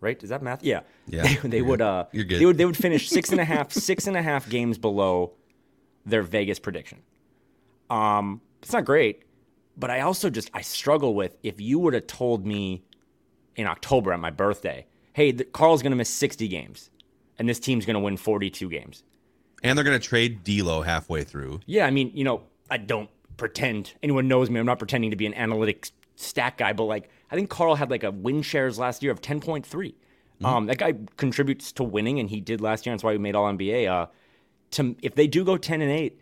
[0.00, 0.22] right?
[0.22, 0.62] Is that math?
[0.62, 0.80] Yeah.
[1.06, 1.22] Yeah.
[1.42, 2.40] They, they would, uh, You're good.
[2.40, 5.32] They would, they would finish six and a half, six and a half games below
[6.04, 6.98] their Vegas prediction.
[7.88, 9.24] Um, it's not great,
[9.76, 12.84] but I also just, I struggle with if you would have told me
[13.56, 16.90] in October at my birthday, hey, the, Karl's going to miss 60 games
[17.38, 19.02] and this team's going to win 42 games.
[19.62, 21.60] And they're going to trade D'Lo halfway through.
[21.66, 24.60] Yeah, I mean, you know, I don't pretend anyone knows me.
[24.60, 27.90] I'm not pretending to be an analytics stat guy, but like I think Karl had
[27.90, 29.64] like a win shares last year of 10.3.
[29.64, 30.46] Mm-hmm.
[30.46, 32.94] Um, that guy contributes to winning, and he did last year.
[32.94, 33.88] That's why we made All NBA.
[33.90, 34.06] Uh,
[34.72, 36.18] to if they do go 10 and 8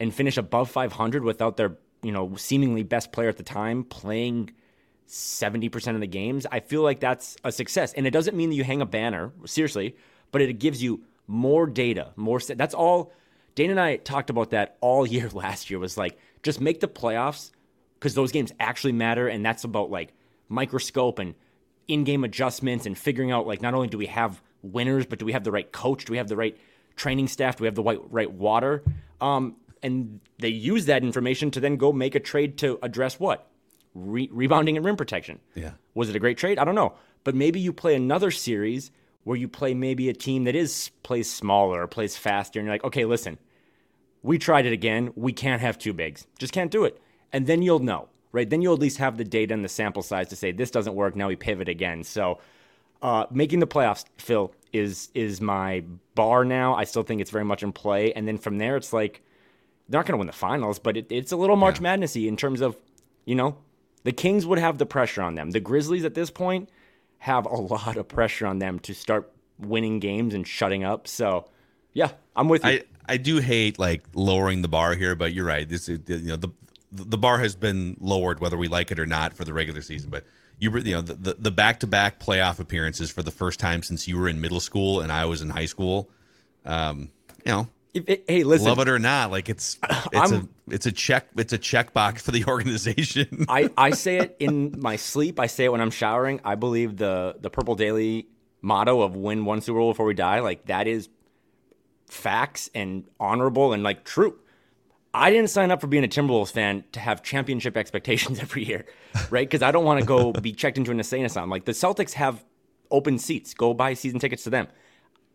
[0.00, 4.50] and finish above 500 without their you know seemingly best player at the time playing
[5.08, 7.94] 70% of the games, I feel like that's a success.
[7.94, 9.96] And it doesn't mean that you hang a banner, seriously,
[10.30, 12.40] but it gives you more data, more.
[12.40, 13.12] That's all.
[13.54, 15.78] Dana and I talked about that all year last year.
[15.78, 17.52] Was like just make the playoffs
[17.94, 20.12] because those games actually matter, and that's about like
[20.48, 21.34] microscope and
[21.86, 25.32] in-game adjustments and figuring out like not only do we have winners, but do we
[25.32, 26.06] have the right coach?
[26.06, 26.56] Do we have the right
[26.96, 27.56] training staff?
[27.56, 28.82] Do we have the right right water?
[29.20, 33.46] Um, and they use that information to then go make a trade to address what
[33.94, 35.40] Re- rebounding and rim protection.
[35.54, 36.58] Yeah, was it a great trade?
[36.58, 38.90] I don't know, but maybe you play another series
[39.28, 42.74] where you play maybe a team that is plays smaller or plays faster, and you're
[42.74, 43.38] like, okay, listen,
[44.22, 45.12] we tried it again.
[45.14, 46.26] We can't have two bigs.
[46.38, 47.00] Just can't do it
[47.32, 48.48] and then you'll know, right?
[48.48, 50.94] Then you'll at least have the data and the sample size to say this doesn't
[50.94, 51.16] work.
[51.16, 52.04] Now we pivot again.
[52.04, 52.38] So
[53.02, 56.74] uh, making the playoffs, Phil, is is my bar now.
[56.74, 59.22] I still think it's very much in play, and then from there, it's like
[59.88, 61.96] they're not going to win the finals, but it, it's a little March yeah.
[61.96, 62.76] Madnessy in terms of
[63.24, 63.56] you know
[64.04, 65.50] the Kings would have the pressure on them.
[65.50, 66.68] The Grizzlies at this point
[67.18, 71.08] have a lot of pressure on them to start winning games and shutting up.
[71.08, 71.48] So
[71.92, 72.70] yeah, I'm with you.
[72.70, 75.68] I, I do hate like lowering the bar here, but you're right.
[75.68, 76.50] This is you know the
[76.92, 80.10] the bar has been lowered whether we like it or not for the regular season
[80.10, 80.24] but
[80.58, 84.08] you you know the the back to back playoff appearances for the first time since
[84.08, 86.08] you were in middle school and I was in high school
[86.64, 87.10] um
[87.44, 87.68] you know
[88.06, 89.78] it, hey listen love it or not like it's
[90.12, 93.90] it's I'm, a it's a check it's a check box for the organization I I
[93.90, 97.50] say it in my sleep I say it when I'm showering I believe the the
[97.50, 98.28] purple daily
[98.60, 101.08] motto of win one super bowl before we die like that is
[102.06, 104.38] facts and honorable and like true
[105.14, 108.84] I didn't sign up for being a Timberwolves fan to have championship expectations every year,
[109.30, 109.48] right?
[109.48, 111.50] Because I don't want to go be checked into an insane asylum.
[111.50, 112.44] Like the Celtics have
[112.90, 114.68] open seats, go buy season tickets to them.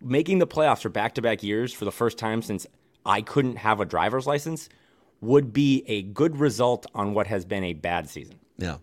[0.03, 2.67] Making the playoffs for back to back years for the first time since
[3.05, 4.69] I couldn't have a driver's license
[5.21, 8.39] would be a good result on what has been a bad season.
[8.57, 8.77] Yeah.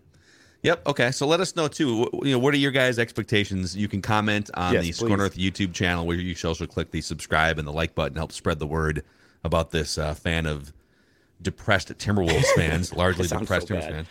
[0.63, 0.87] Yep.
[0.87, 1.11] Okay.
[1.11, 2.09] So let us know too.
[2.23, 3.75] You know, what are your guys' expectations?
[3.75, 6.91] You can comment on yes, the Score North YouTube channel where you should also click
[6.91, 9.03] the subscribe and the like button, help spread the word
[9.43, 10.71] about this uh, fan of
[11.41, 14.07] depressed Timberwolves fans, largely depressed so Timberwolves fans.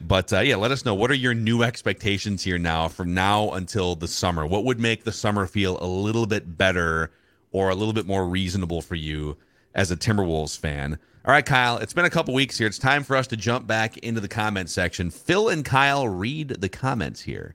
[0.00, 3.52] But uh, yeah, let us know what are your new expectations here now from now
[3.52, 4.46] until the summer.
[4.46, 7.10] What would make the summer feel a little bit better
[7.52, 9.36] or a little bit more reasonable for you
[9.74, 10.98] as a Timberwolves fan?
[11.26, 12.66] All right, Kyle, it's been a couple weeks here.
[12.66, 15.10] It's time for us to jump back into the comment section.
[15.10, 17.54] Phil and Kyle read the comments here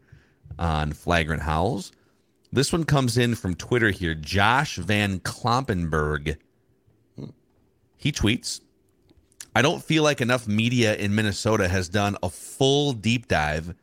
[0.57, 1.91] on Flagrant Howls.
[2.51, 4.15] This one comes in from Twitter here.
[4.15, 6.37] Josh Van Klompenberg.
[7.97, 8.61] He tweets,
[9.55, 13.73] I don't feel like enough media in Minnesota has done a full deep dive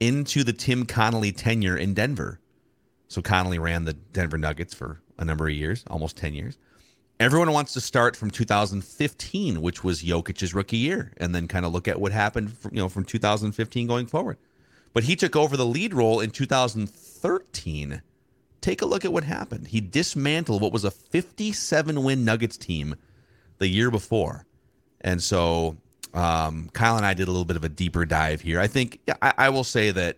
[0.00, 2.38] into the Tim Connelly tenure in Denver.
[3.08, 6.58] So Connelly ran the Denver Nuggets for a number of years, almost 10 years.
[7.18, 11.72] Everyone wants to start from 2015, which was Jokic's rookie year, and then kind of
[11.72, 14.38] look at what happened from, you know, from 2015 going forward.
[14.92, 18.02] But he took over the lead role in 2013.
[18.60, 19.68] Take a look at what happened.
[19.68, 22.94] He dismantled what was a 57 win Nuggets team
[23.58, 24.46] the year before.
[25.00, 25.76] And so
[26.14, 28.60] um, Kyle and I did a little bit of a deeper dive here.
[28.60, 30.16] I think I, I will say that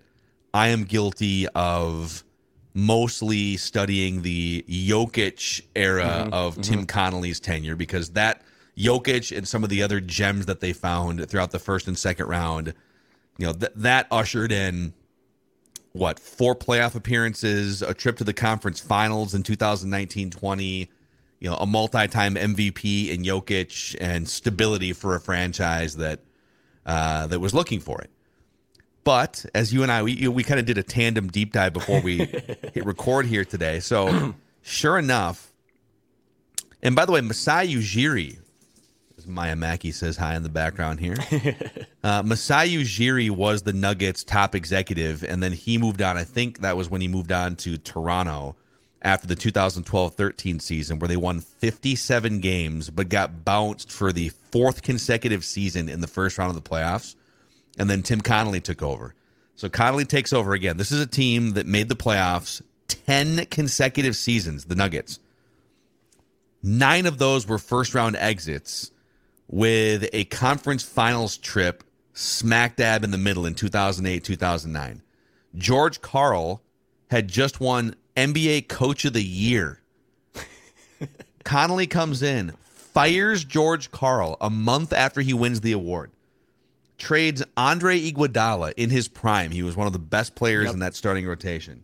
[0.54, 2.24] I am guilty of
[2.74, 6.62] mostly studying the Jokic era mm-hmm, of mm-hmm.
[6.62, 8.42] Tim Connelly's tenure because that
[8.78, 12.26] Jokic and some of the other gems that they found throughout the first and second
[12.26, 12.72] round,
[13.38, 14.94] you know, th- that ushered in
[15.92, 20.88] what four playoff appearances, a trip to the conference finals in 2019-20,
[21.40, 26.20] you know, a multi-time MVP in Jokic and stability for a franchise that
[26.87, 28.11] uh, that was looking for it.
[29.03, 32.00] But as you and I, we we kind of did a tandem deep dive before
[32.00, 32.18] we
[32.74, 33.81] hit record here today.
[33.81, 35.53] So sure enough,
[36.83, 38.38] and by the way, Masai Ujiri,
[39.16, 41.16] as Maya Mackey says hi in the background here.
[42.05, 46.18] uh, Masai Ujiri was the Nuggets' top executive, and then he moved on.
[46.18, 48.57] I think that was when he moved on to Toronto
[49.02, 54.82] after the 2012-13 season where they won 57 games but got bounced for the fourth
[54.82, 57.14] consecutive season in the first round of the playoffs
[57.78, 59.14] and then Tim Connelly took over.
[59.56, 60.76] So Connelly takes over again.
[60.76, 65.20] This is a team that made the playoffs 10 consecutive seasons, the Nuggets.
[66.62, 68.90] 9 of those were first round exits
[69.48, 75.00] with a conference finals trip smack dab in the middle in 2008-2009.
[75.56, 76.62] George Karl
[77.10, 79.80] had just won NBA Coach of the Year.
[81.44, 86.11] Connelly comes in, fires George Karl a month after he wins the award,
[86.98, 89.52] trades Andre Iguodala in his prime.
[89.52, 90.74] He was one of the best players yep.
[90.74, 91.83] in that starting rotation.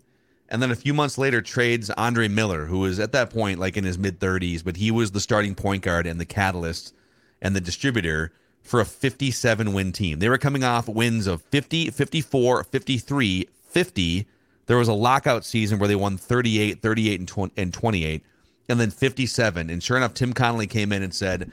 [0.50, 3.78] And then a few months later, trades Andre Miller, who was at that point like
[3.78, 6.92] in his mid 30s, but he was the starting point guard and the catalyst
[7.40, 8.30] and the distributor
[8.62, 10.18] for a 57 win team.
[10.18, 14.26] They were coming off wins of 50, 54, 53, 50
[14.66, 18.22] there was a lockout season where they won 38, 38, and, 20, and 28,
[18.68, 19.70] and then 57.
[19.70, 21.50] And sure enough, Tim Connelly came in and said,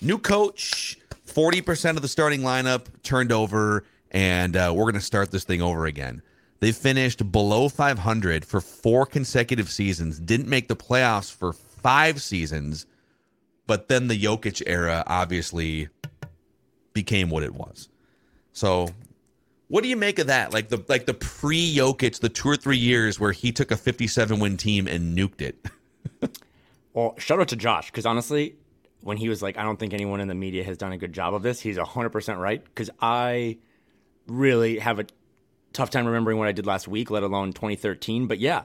[0.00, 5.30] new coach, 40% of the starting lineup turned over, and uh, we're going to start
[5.30, 6.22] this thing over again.
[6.60, 12.84] They finished below 500 for four consecutive seasons, didn't make the playoffs for five seasons,
[13.66, 15.88] but then the Jokic era obviously
[16.92, 17.88] became what it was.
[18.52, 18.88] So
[19.70, 20.52] what do you make of that?
[20.52, 23.76] Like the like the pre Jokic, the two or three years where he took a
[23.76, 25.64] 57 win team and nuked it.
[26.92, 28.56] well, shout out to Josh because honestly,
[29.02, 31.12] when he was like, I don't think anyone in the media has done a good
[31.12, 31.60] job of this.
[31.60, 33.58] He's 100 percent right because I
[34.26, 35.06] really have a
[35.72, 38.26] tough time remembering what I did last week, let alone 2013.
[38.26, 38.64] But yeah,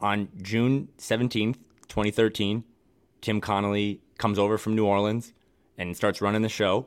[0.00, 1.56] on June 17th,
[1.88, 2.62] 2013,
[3.20, 5.32] Tim Connelly comes over from New Orleans
[5.76, 6.86] and starts running the show.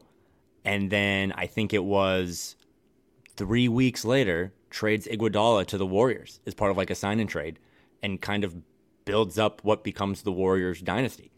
[0.64, 2.56] And then I think it was
[3.36, 7.30] three weeks later trades Iguodala to the Warriors as part of like a sign and
[7.30, 7.60] trade
[8.02, 8.56] and kind of
[9.06, 11.32] builds up what becomes the Warriors dynasty.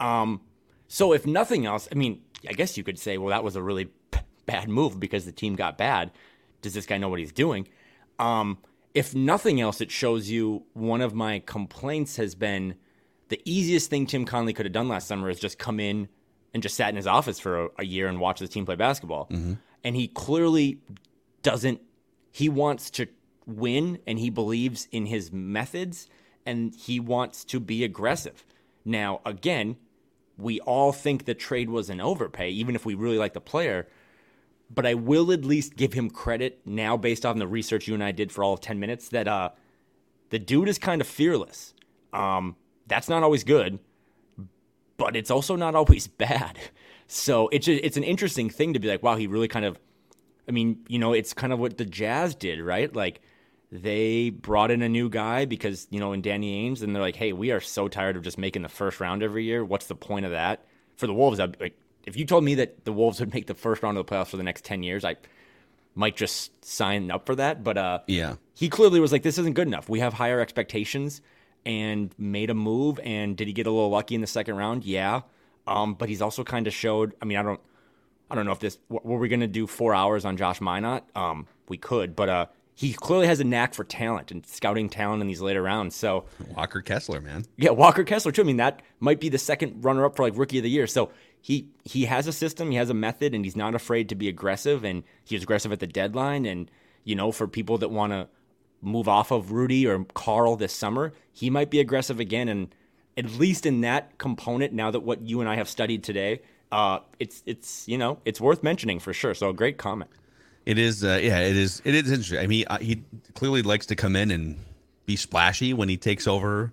[0.00, 0.40] Um,
[0.88, 3.62] so if nothing else, I mean, I guess you could say, well, that was a
[3.62, 6.10] really p- bad move because the team got bad.
[6.62, 7.68] Does this guy know what he's doing?
[8.18, 8.58] Um,
[8.92, 12.74] if nothing else, it shows you one of my complaints has been
[13.28, 16.08] the easiest thing Tim Connelly could have done last summer is just come in
[16.52, 18.74] and just sat in his office for a, a year and watch the team play
[18.74, 19.28] basketball.
[19.30, 19.54] Mm-hmm.
[19.84, 20.80] And he clearly
[21.42, 21.80] doesn't
[22.30, 23.06] he wants to
[23.46, 26.08] win and he believes in his methods
[26.46, 28.44] and he wants to be aggressive.
[28.84, 29.76] Now, again,
[30.38, 33.88] we all think the trade was an overpay, even if we really like the player.
[34.72, 38.04] But I will at least give him credit now, based on the research you and
[38.04, 39.50] I did for all of 10 minutes, that uh,
[40.30, 41.74] the dude is kind of fearless.
[42.12, 43.80] Um, that's not always good,
[44.96, 46.58] but it's also not always bad.
[47.06, 49.78] So it's, a, it's an interesting thing to be like, wow, he really kind of
[50.50, 52.92] I mean, you know, it's kind of what the Jazz did, right?
[52.92, 53.20] Like
[53.70, 57.14] they brought in a new guy because, you know, in Danny Ainge, and they're like,
[57.14, 59.64] hey, we are so tired of just making the first round every year.
[59.64, 60.64] What's the point of that?
[60.96, 63.54] For the Wolves, I'd, like, if you told me that the Wolves would make the
[63.54, 65.14] first round of the playoffs for the next 10 years, I
[65.94, 67.62] might just sign up for that.
[67.62, 68.34] But uh, Yeah.
[68.54, 69.88] he clearly was like, this isn't good enough.
[69.88, 71.20] We have higher expectations
[71.64, 72.98] and made a move.
[73.04, 74.84] And did he get a little lucky in the second round?
[74.84, 75.20] Yeah.
[75.68, 77.14] Um, but he's also kind of showed.
[77.22, 77.60] I mean, I don't,
[78.30, 81.04] I don't know if this were we going to do four hours on Josh Minot.
[81.14, 85.20] Um, we could, but uh, he clearly has a knack for talent and scouting talent
[85.20, 85.94] in these later rounds.
[85.94, 86.24] So
[86.56, 87.44] Walker Kessler, man.
[87.56, 88.42] yeah, Walker Kessler too.
[88.42, 90.86] I mean, that might be the second runner up for like rookie of the year.
[90.86, 91.10] So
[91.40, 94.28] he he has a system, he has a method, and he's not afraid to be
[94.28, 94.84] aggressive.
[94.84, 96.46] And he was aggressive at the deadline.
[96.46, 96.70] And
[97.04, 98.28] you know, for people that want to
[98.82, 102.48] move off of Rudy or Karl this summer, he might be aggressive again.
[102.48, 102.74] And
[103.16, 106.40] at least in that component, now that what you and I have studied today,
[106.72, 109.34] uh, it's it's you know it's worth mentioning for sure.
[109.34, 110.10] So a great comment.
[110.66, 111.80] It is, uh, yeah, it is.
[111.84, 112.38] It is interesting.
[112.38, 113.02] I mean, uh, he
[113.34, 114.58] clearly likes to come in and
[115.06, 116.72] be splashy when he takes over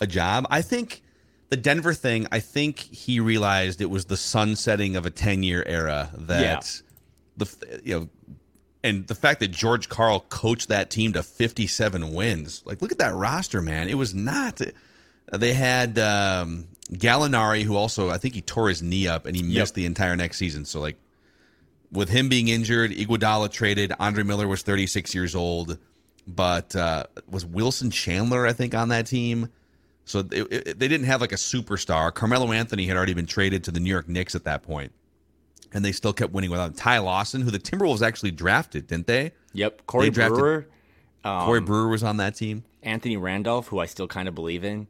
[0.00, 0.46] a job.
[0.50, 1.02] I think
[1.48, 2.26] the Denver thing.
[2.30, 6.10] I think he realized it was the sunsetting of a ten-year era.
[6.14, 6.60] That Yeah.
[7.38, 8.08] the you know,
[8.84, 12.62] and the fact that George Karl coached that team to fifty-seven wins.
[12.66, 13.88] Like, look at that roster, man.
[13.88, 14.60] It was not.
[15.32, 19.42] They had um, Gallinari, who also I think he tore his knee up and he
[19.42, 20.64] missed the entire next season.
[20.64, 20.96] So like
[21.92, 23.92] with him being injured, Iguodala traded.
[23.98, 25.78] Andre Miller was 36 years old,
[26.26, 29.48] but uh, was Wilson Chandler, I think, on that team.
[30.04, 32.12] So it, it- they didn't have like a superstar.
[32.12, 34.92] Carmelo Anthony had already been traded to the New York Knicks at that point,
[35.72, 36.74] and they still kept winning without him.
[36.74, 39.32] Ty Lawson, who the Timberwolves actually drafted, didn't they?
[39.54, 40.66] Yep, Corey drafted- Brewer,
[41.24, 42.62] Corey Brewer was on that team.
[42.82, 44.86] Anthony Randolph, who I still kind of believe in,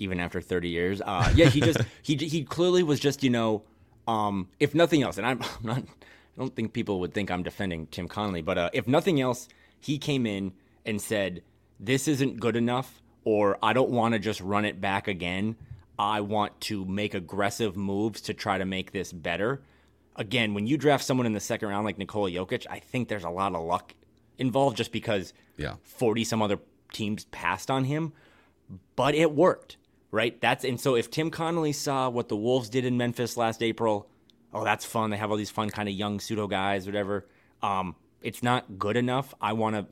[0.00, 1.00] even after 30 years.
[1.00, 3.62] Uh, yeah, he just he he clearly was just you know,
[4.08, 7.44] um, if nothing else, and I'm, I'm not, I don't think people would think I'm
[7.44, 9.46] defending Tim Connelly, but uh, if nothing else,
[9.78, 10.52] he came in
[10.84, 11.42] and said,
[11.78, 15.54] "This isn't good enough," or "I don't want to just run it back again.
[15.98, 19.62] I want to make aggressive moves to try to make this better."
[20.16, 23.24] Again, when you draft someone in the second round like Nikola Jokic, I think there's
[23.24, 23.94] a lot of luck
[24.38, 25.74] involved just because Yeah.
[25.84, 26.58] 40 some other
[26.92, 28.12] teams passed on him,
[28.96, 29.76] but it worked,
[30.10, 30.40] right?
[30.40, 34.08] That's and so if Tim Connelly saw what the Wolves did in Memphis last April,
[34.52, 35.10] oh, that's fun.
[35.10, 37.26] They have all these fun kind of young pseudo guys, whatever.
[37.62, 39.34] Um, it's not good enough.
[39.40, 39.86] I want to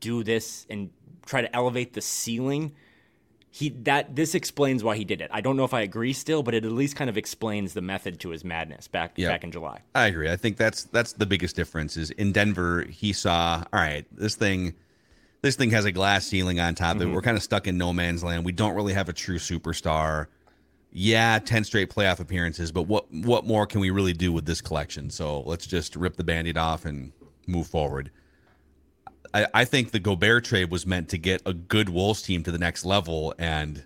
[0.00, 0.90] do this and
[1.26, 2.72] try to elevate the ceiling.
[3.54, 5.28] He that this explains why he did it.
[5.30, 7.82] I don't know if I agree still, but it at least kind of explains the
[7.82, 9.28] method to his madness back Yeah.
[9.28, 9.80] back in July.
[9.94, 10.30] I agree.
[10.30, 11.98] I think that's that's the biggest difference.
[11.98, 14.72] Is in Denver, he saw, all right, this thing,
[15.42, 17.04] this thing has a glass ceiling on top of it.
[17.06, 17.14] Mm-hmm.
[17.14, 18.44] We're kind of stuck in no man's land.
[18.44, 20.26] We don't really have a true superstar.
[20.92, 24.60] Yeah, ten straight playoff appearances, but what what more can we really do with this
[24.60, 25.10] collection?
[25.10, 27.12] So let's just rip the band-aid off and
[27.46, 28.10] move forward.
[29.34, 32.52] I, I think the Gobert trade was meant to get a good Wolves team to
[32.52, 33.82] the next level, and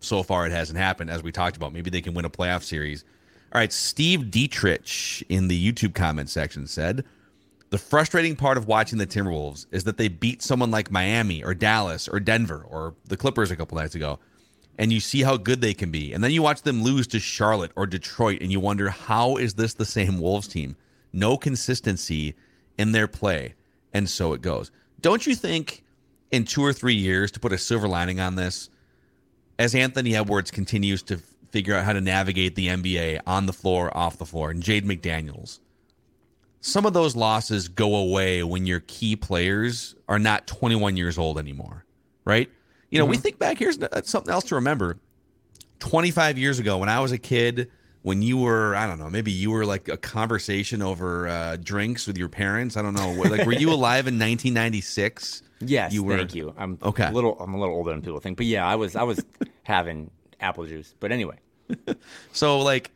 [0.00, 1.08] so far it hasn't happened.
[1.08, 3.04] As we talked about, maybe they can win a playoff series.
[3.52, 7.04] All right, Steve Dietrich in the YouTube comment section said,
[7.70, 11.54] "The frustrating part of watching the Timberwolves is that they beat someone like Miami or
[11.54, 14.18] Dallas or Denver or the Clippers a couple nights ago,
[14.76, 17.20] and you see how good they can be, and then you watch them lose to
[17.20, 20.74] Charlotte or Detroit, and you wonder how is this the same Wolves team?
[21.12, 22.34] No consistency
[22.76, 23.54] in their play,
[23.92, 24.70] and so it goes.
[25.00, 25.84] Don't you think?"
[26.30, 28.70] In two or three years, to put a silver lining on this,
[29.58, 31.18] as Anthony Edwards continues to
[31.50, 34.84] figure out how to navigate the NBA on the floor, off the floor, and Jaden
[34.84, 35.58] McDaniels,
[36.60, 41.38] some of those losses go away when your key players are not 21 years old
[41.38, 41.84] anymore,
[42.24, 42.50] right?
[42.90, 44.98] You know, we think back, here's something else to remember.
[45.78, 47.70] 25 years ago, when I was a kid,
[48.02, 52.06] when you were, I don't know, maybe you were like a conversation over uh, drinks
[52.06, 52.76] with your parents.
[52.76, 53.12] I don't know.
[53.12, 55.42] Like, were you alive in 1996?
[55.60, 56.54] Yes, You were- thank you.
[56.58, 57.06] I'm Okay.
[57.06, 59.24] A little, I'm a little older than people think, but yeah, I was, I was
[59.62, 60.94] having apple juice.
[61.00, 61.38] But anyway,
[62.32, 62.90] So like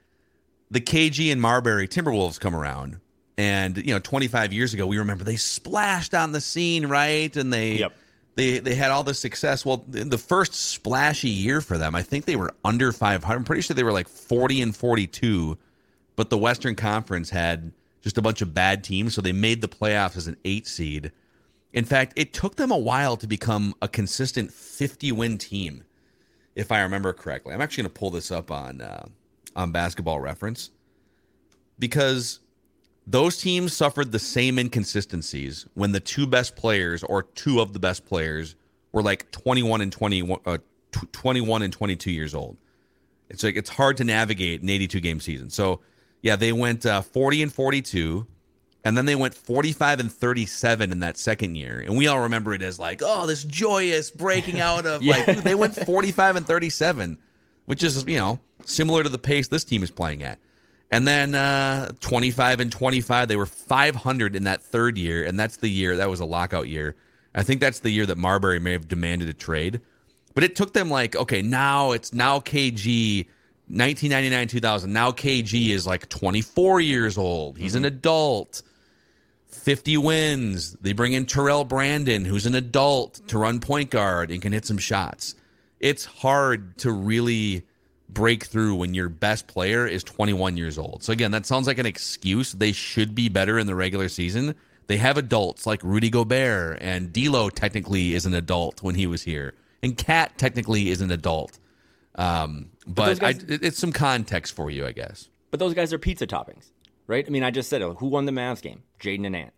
[0.70, 2.98] the KG and Marbury Timberwolves come around,
[3.36, 7.34] and you know, 25 years ago, we remember they splashed on the scene, right?
[7.36, 7.92] And they Yep.
[8.36, 9.64] they they had all the success.
[9.64, 13.36] Well, in the first splashy year for them, I think they were under 500.
[13.36, 15.58] I'm pretty sure they were like 40 and 42,
[16.16, 17.72] but the Western Conference had
[18.02, 21.10] just a bunch of bad teams, so they made the playoffs as an eight seed.
[21.72, 25.82] In fact, it took them a while to become a consistent 50 win team
[26.54, 27.52] if I remember correctly.
[27.52, 29.06] I'm actually going to pull this up on uh,
[29.56, 30.70] on Basketball Reference
[31.78, 32.40] because
[33.06, 37.78] those teams suffered the same inconsistencies when the two best players or two of the
[37.78, 38.56] best players
[38.92, 40.58] were like 21 and 21 uh,
[40.92, 42.56] tw- 21 and 22 years old.
[43.28, 45.50] It's like it's hard to navigate an 82 game season.
[45.50, 45.80] So,
[46.22, 48.26] yeah, they went uh, 40 and 42
[48.84, 51.80] and then they went 45 and 37 in that second year.
[51.80, 55.54] And we all remember it as like, oh, this joyous breaking out of like, they
[55.54, 57.18] went 45 and 37,
[57.64, 60.38] which is, you know, similar to the pace this team is playing at.
[60.94, 65.56] And then uh, 25 and 25, they were 500 in that third year, and that's
[65.56, 66.94] the year that was a lockout year.
[67.34, 69.80] I think that's the year that Marbury may have demanded a trade.
[70.34, 73.26] But it took them like, okay, now it's now KG
[73.66, 74.92] 1999 2000.
[74.92, 77.58] Now KG is like 24 years old.
[77.58, 78.62] He's an adult.
[79.48, 80.74] 50 wins.
[80.74, 84.64] They bring in Terrell Brandon, who's an adult, to run point guard and can hit
[84.64, 85.34] some shots.
[85.80, 87.64] It's hard to really
[88.14, 91.02] break through when your best player is 21 years old.
[91.02, 92.52] So again, that sounds like an excuse.
[92.52, 94.54] They should be better in the regular season.
[94.86, 99.22] They have adults like Rudy Gobert and D'Lo technically is an adult when he was
[99.22, 101.58] here, and KAT technically is an adult.
[102.16, 105.28] Um, but, those guys- I, it- it's some context for you, I guess.
[105.50, 106.70] But those guys are pizza toppings,
[107.06, 107.24] right?
[107.26, 107.96] I mean, I just said it.
[107.98, 108.82] Who won the Mavs game?
[109.00, 109.52] Jaden and Ant.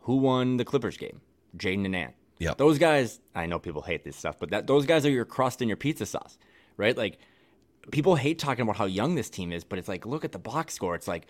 [0.00, 1.20] Who won the Clippers game?
[1.56, 2.14] Jaden and Ant.
[2.38, 2.54] Yeah.
[2.56, 5.60] Those guys, I know people hate this stuff, but that those guys are your crust
[5.62, 6.36] and your pizza sauce,
[6.76, 6.96] right?
[6.96, 7.18] Like
[7.90, 10.38] people hate talking about how young this team is, but it's like look at the
[10.38, 10.94] box score.
[10.94, 11.26] It's like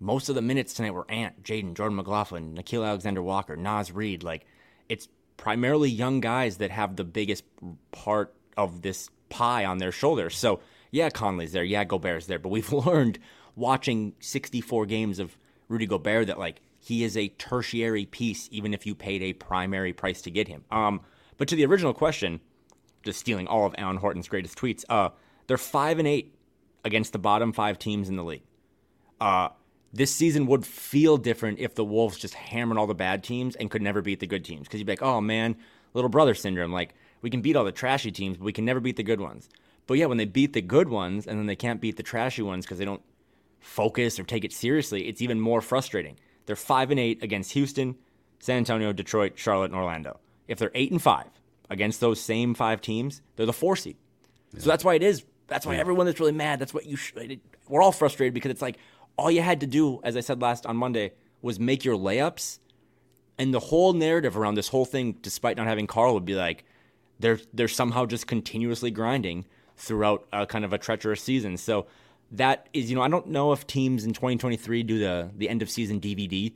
[0.00, 4.22] most of the minutes tonight were Ant, Jaden, Jordan McLaughlin, Nickeil Alexander Walker, Naz Reid.
[4.22, 4.46] Like
[4.88, 7.44] it's primarily young guys that have the biggest
[7.92, 10.36] part of this pie on their shoulders.
[10.36, 13.18] So yeah, Conley's there, yeah, Gobert's there, but we've learned
[13.56, 15.36] watching 64 games of
[15.68, 19.92] Rudy Gobert that like he is a tertiary piece, even if you paid a primary
[19.92, 20.64] price to get him.
[20.70, 21.00] Um,
[21.36, 22.40] but to the original question,
[23.02, 24.84] just stealing all of Alan Horton's greatest tweets.
[24.88, 25.10] Uh,
[25.48, 26.34] they're five and eight
[26.84, 28.44] against the bottom five teams in the league.
[29.20, 29.48] Uh,
[29.92, 33.70] this season would feel different if the Wolves just hammered all the bad teams and
[33.70, 34.68] could never beat the good teams.
[34.68, 35.56] Because you'd be like, oh man,
[35.94, 36.72] little brother syndrome.
[36.72, 39.20] Like we can beat all the trashy teams, but we can never beat the good
[39.20, 39.48] ones.
[39.86, 42.42] But yeah, when they beat the good ones and then they can't beat the trashy
[42.42, 43.02] ones because they don't
[43.58, 46.18] focus or take it seriously, it's even more frustrating.
[46.46, 47.96] They're five and eight against Houston,
[48.38, 50.20] San Antonio, Detroit, Charlotte, and Orlando.
[50.46, 51.28] If they're eight and five
[51.70, 53.96] against those same five teams, they're the four seed.
[54.56, 55.24] So that's why it is.
[55.48, 56.58] That's why everyone that's really mad.
[56.58, 56.96] That's what you.
[56.96, 57.12] Sh-
[57.68, 58.76] we're all frustrated because it's like
[59.16, 62.58] all you had to do, as I said last on Monday, was make your layups,
[63.38, 66.64] and the whole narrative around this whole thing, despite not having Karl, would be like
[67.18, 69.46] they're they're somehow just continuously grinding
[69.76, 71.56] throughout a kind of a treacherous season.
[71.56, 71.86] So
[72.30, 75.62] that is, you know, I don't know if teams in 2023 do the the end
[75.62, 76.52] of season DVD,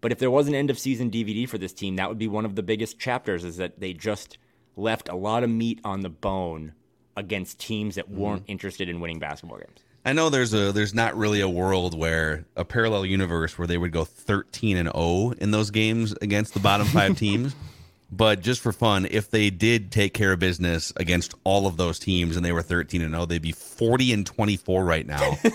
[0.00, 2.28] but if there was an end of season DVD for this team, that would be
[2.28, 3.44] one of the biggest chapters.
[3.44, 4.38] Is that they just
[4.76, 6.74] left a lot of meat on the bone
[7.16, 8.20] against teams that mm-hmm.
[8.20, 9.80] weren't interested in winning basketball games.
[10.04, 13.76] I know there's a there's not really a world where a parallel universe where they
[13.76, 17.56] would go 13 and 0 in those games against the bottom 5 teams.
[18.12, 21.98] But just for fun, if they did take care of business against all of those
[21.98, 25.36] teams and they were 13 and 0, they'd be 40 and 24 right now.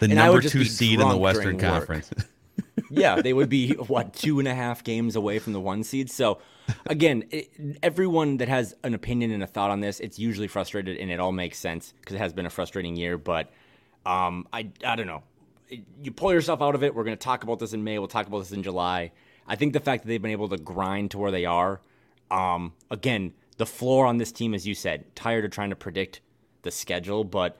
[0.00, 1.58] The And number 2 seed in the Western.
[1.58, 2.10] Conference.
[2.90, 6.10] yeah, they would be what two and a half games away from the one seed.
[6.10, 6.38] So,
[6.86, 7.50] again, it,
[7.82, 11.20] everyone that has an opinion and a thought on this, it's usually frustrated, and it
[11.20, 13.18] all makes sense because it has been a frustrating year.
[13.18, 13.52] But
[14.06, 15.22] um, I, I don't know.
[16.02, 16.94] You pull yourself out of it.
[16.94, 17.98] We're going to talk about this in May.
[17.98, 19.12] We'll talk about this in July.
[19.46, 21.80] I think the fact that they've been able to grind to where they are,
[22.30, 26.20] um, again, the floor on this team, as you said, tired of trying to predict
[26.62, 27.58] the schedule, but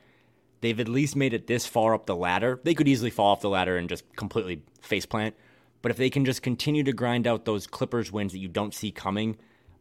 [0.64, 2.60] they've at least made it this far up the ladder.
[2.62, 5.34] They could easily fall off the ladder and just completely faceplant.
[5.82, 8.72] But if they can just continue to grind out those Clippers wins that you don't
[8.72, 9.36] see coming,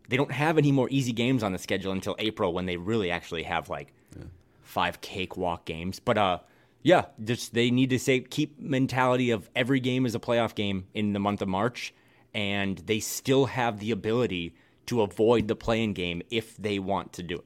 [0.10, 3.10] they don't have any more easy games on the schedule until April when they really
[3.10, 3.94] actually have like
[4.62, 6.00] five cakewalk games.
[6.00, 6.40] But uh
[6.82, 10.88] yeah, just they need to say keep mentality of every game is a playoff game
[10.94, 11.94] in the month of March
[12.34, 14.54] and they still have the ability
[14.88, 17.46] to avoid the play-in game if they want to do it.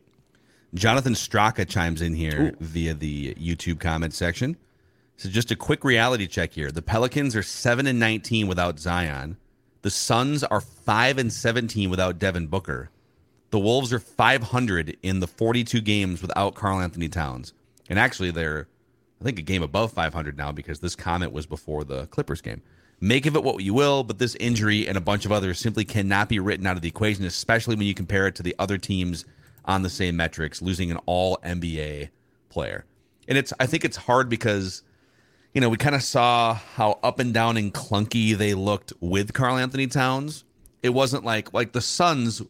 [0.74, 4.57] Jonathan Straka chimes in here via the YouTube comment section.
[5.15, 6.72] So just a quick reality check here.
[6.72, 9.38] The Pelicans are 7 and 19 without Zion.
[9.82, 12.89] The Suns are 5 and 17 without Devin Booker.
[13.49, 17.53] The Wolves are 500 in the 42 games without Karl Anthony Towns.
[17.89, 18.68] And actually they're
[19.20, 22.61] I think a game above 500 now because this comment was before the Clippers game.
[22.99, 25.86] Make of it what you will, but this injury and a bunch of others simply
[25.86, 28.78] cannot be written out of the equation, especially when you compare it to the other
[28.78, 29.26] teams
[29.68, 32.09] on the same metrics, losing an all NBA
[32.49, 32.86] player.
[33.28, 34.84] And it's I think it's hard because
[35.53, 39.34] you know, we kind of saw how up and down and clunky they looked with
[39.34, 40.43] Karl Anthony Towns.
[40.84, 42.41] It wasn't like like the Suns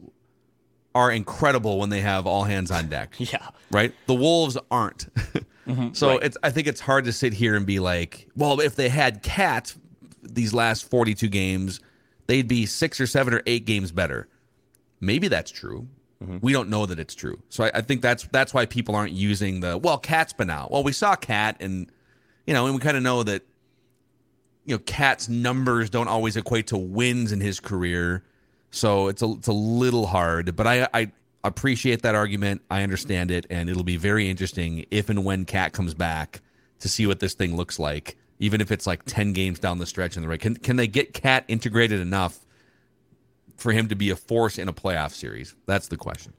[0.93, 3.15] are incredible when they have all hands on deck.
[3.19, 3.49] Yeah.
[3.71, 3.93] Right?
[4.07, 5.07] The Wolves aren't.
[5.67, 5.91] Mm-hmm.
[5.91, 6.23] so right.
[6.23, 9.21] it's I think it's hard to sit here and be like, well, if they had
[9.21, 9.75] KAT
[10.23, 11.81] these last 42 games,
[12.27, 14.29] they'd be 6 or 7 or 8 games better.
[15.01, 15.89] Maybe that's true.
[16.23, 16.37] Mm-hmm.
[16.41, 17.41] We don't know that it's true.
[17.49, 20.71] So I, I think that's that's why people aren't using the well, KAT's been out.
[20.71, 21.91] Well, we saw KAT and
[22.45, 23.43] you know, and we kind of know that
[24.65, 28.23] you know, KAT's numbers don't always equate to wins in his career.
[28.71, 31.11] So it's a it's a little hard, but I I
[31.43, 32.61] appreciate that argument.
[32.69, 36.41] I understand it, and it'll be very interesting if and when KAT comes back
[36.79, 39.85] to see what this thing looks like, even if it's like 10 games down the
[39.85, 40.39] stretch in the right.
[40.39, 42.45] Can, can they get KAT integrated enough
[43.57, 45.55] for him to be a force in a playoff series?
[45.65, 46.33] That's the question.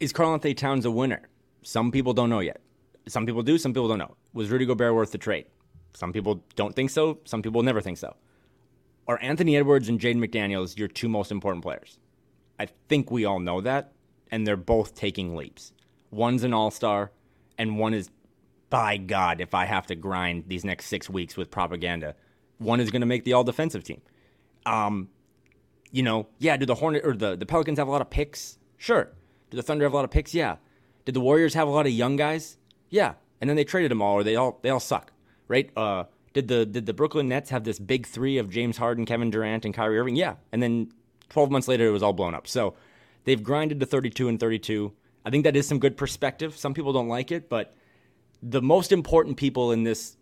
[0.00, 1.28] Is Karl-Anthony Towns a winner?
[1.62, 2.60] Some people don't know yet.
[3.06, 4.16] Some people do, some people don't know.
[4.32, 5.46] Was Rudy Gobert worth the trade?
[5.94, 8.16] Some people don't think so, some people never think so.
[9.06, 11.98] Are Anthony Edwards and Jaden McDaniels your two most important players?
[12.58, 13.92] I think we all know that,
[14.30, 15.72] and they're both taking leaps.
[16.10, 17.12] One's an all star,
[17.58, 18.10] and one is,
[18.70, 22.14] by God, if I have to grind these next six weeks with propaganda,
[22.58, 24.00] one is going to make the all defensive team.
[24.64, 25.08] Um,
[25.94, 28.58] you know, yeah, do the Hornet or the, the Pelicans have a lot of picks?
[28.76, 29.12] Sure.
[29.50, 30.34] Do the Thunder have a lot of picks?
[30.34, 30.56] Yeah.
[31.04, 32.56] Did the Warriors have a lot of young guys?
[32.90, 33.14] Yeah.
[33.40, 35.12] And then they traded them all, or they all they all suck,
[35.46, 35.70] right?
[35.76, 39.30] Uh, did the did the Brooklyn Nets have this big three of James Harden, Kevin
[39.30, 40.16] Durant, and Kyrie Irving?
[40.16, 40.34] Yeah.
[40.50, 40.90] And then
[41.28, 42.48] 12 months later, it was all blown up.
[42.48, 42.74] So
[43.22, 44.92] they've grinded to 32 and 32.
[45.24, 46.56] I think that is some good perspective.
[46.56, 47.76] Some people don't like it, but
[48.42, 50.16] the most important people in this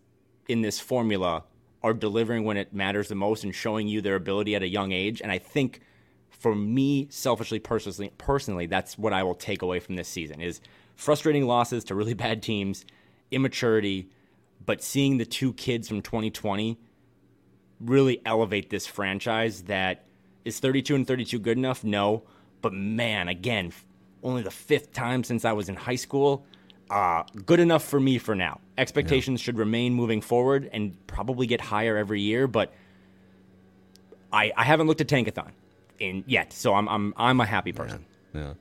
[0.47, 1.45] in this formula
[1.83, 4.91] are delivering when it matters the most and showing you their ability at a young
[4.91, 5.21] age.
[5.21, 5.81] And I think
[6.29, 10.61] for me, selfishly, personally, personally, that's what I will take away from this season is
[10.95, 12.85] frustrating losses to really bad teams,
[13.31, 14.09] immaturity,
[14.65, 16.77] but seeing the two kids from 2020
[17.81, 20.05] really elevate this franchise that
[20.45, 21.83] is 32 and 32 good enough?
[21.83, 22.23] No.
[22.61, 23.73] But man, again,
[24.23, 26.45] only the fifth time since I was in high school.
[26.93, 28.59] Uh, good enough for me for now.
[28.77, 29.45] Expectations yeah.
[29.45, 32.71] should remain moving forward and probably get higher every year, but
[34.31, 35.49] I, I haven't looked at Tankathon
[35.97, 38.05] in yet, so I'm I'm I'm a happy person.
[38.35, 38.41] Yeah.
[38.41, 38.53] yeah.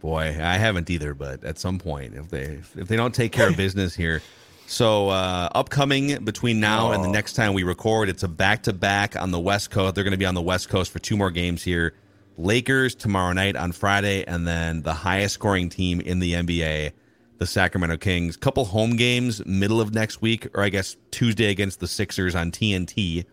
[0.00, 3.48] Boy, I haven't either, but at some point, if they if they don't take care
[3.48, 4.22] of business here,
[4.68, 6.92] so uh, upcoming between now oh.
[6.92, 7.12] and the oh.
[7.12, 9.96] next time we record, it's a back to back on the West Coast.
[9.96, 11.94] They're going to be on the West Coast for two more games here.
[12.38, 16.92] Lakers tomorrow night on Friday, and then the highest scoring team in the NBA,
[17.38, 18.36] the Sacramento Kings.
[18.36, 22.50] Couple home games middle of next week, or I guess Tuesday against the Sixers on
[22.50, 23.24] TNT,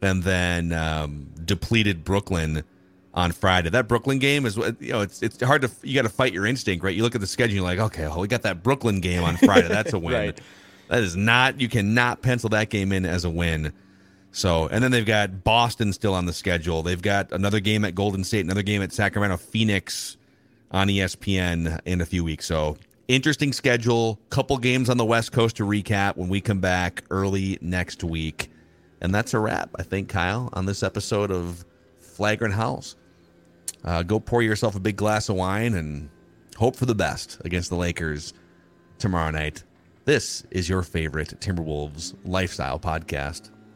[0.00, 2.64] and then um, depleted Brooklyn
[3.14, 3.70] on Friday.
[3.70, 6.46] That Brooklyn game is you know it's it's hard to you got to fight your
[6.46, 6.94] instinct, right?
[6.94, 9.36] You look at the schedule, you're like, okay, well, we got that Brooklyn game on
[9.36, 9.68] Friday.
[9.68, 10.14] That's a win.
[10.14, 10.40] right.
[10.88, 13.72] That is not you cannot pencil that game in as a win.
[14.34, 16.82] So, and then they've got Boston still on the schedule.
[16.82, 20.16] They've got another game at Golden State, another game at Sacramento, Phoenix
[20.70, 22.46] on ESPN in a few weeks.
[22.46, 22.78] So,
[23.08, 24.18] interesting schedule.
[24.30, 28.50] Couple games on the West Coast to recap when we come back early next week.
[29.00, 31.64] And that's a wrap, I think, Kyle, on this episode of
[31.98, 32.96] Flagrant Howls.
[33.84, 36.08] Uh, go pour yourself a big glass of wine and
[36.56, 38.32] hope for the best against the Lakers
[38.98, 39.64] tomorrow night.
[40.04, 43.51] This is your favorite Timberwolves lifestyle podcast.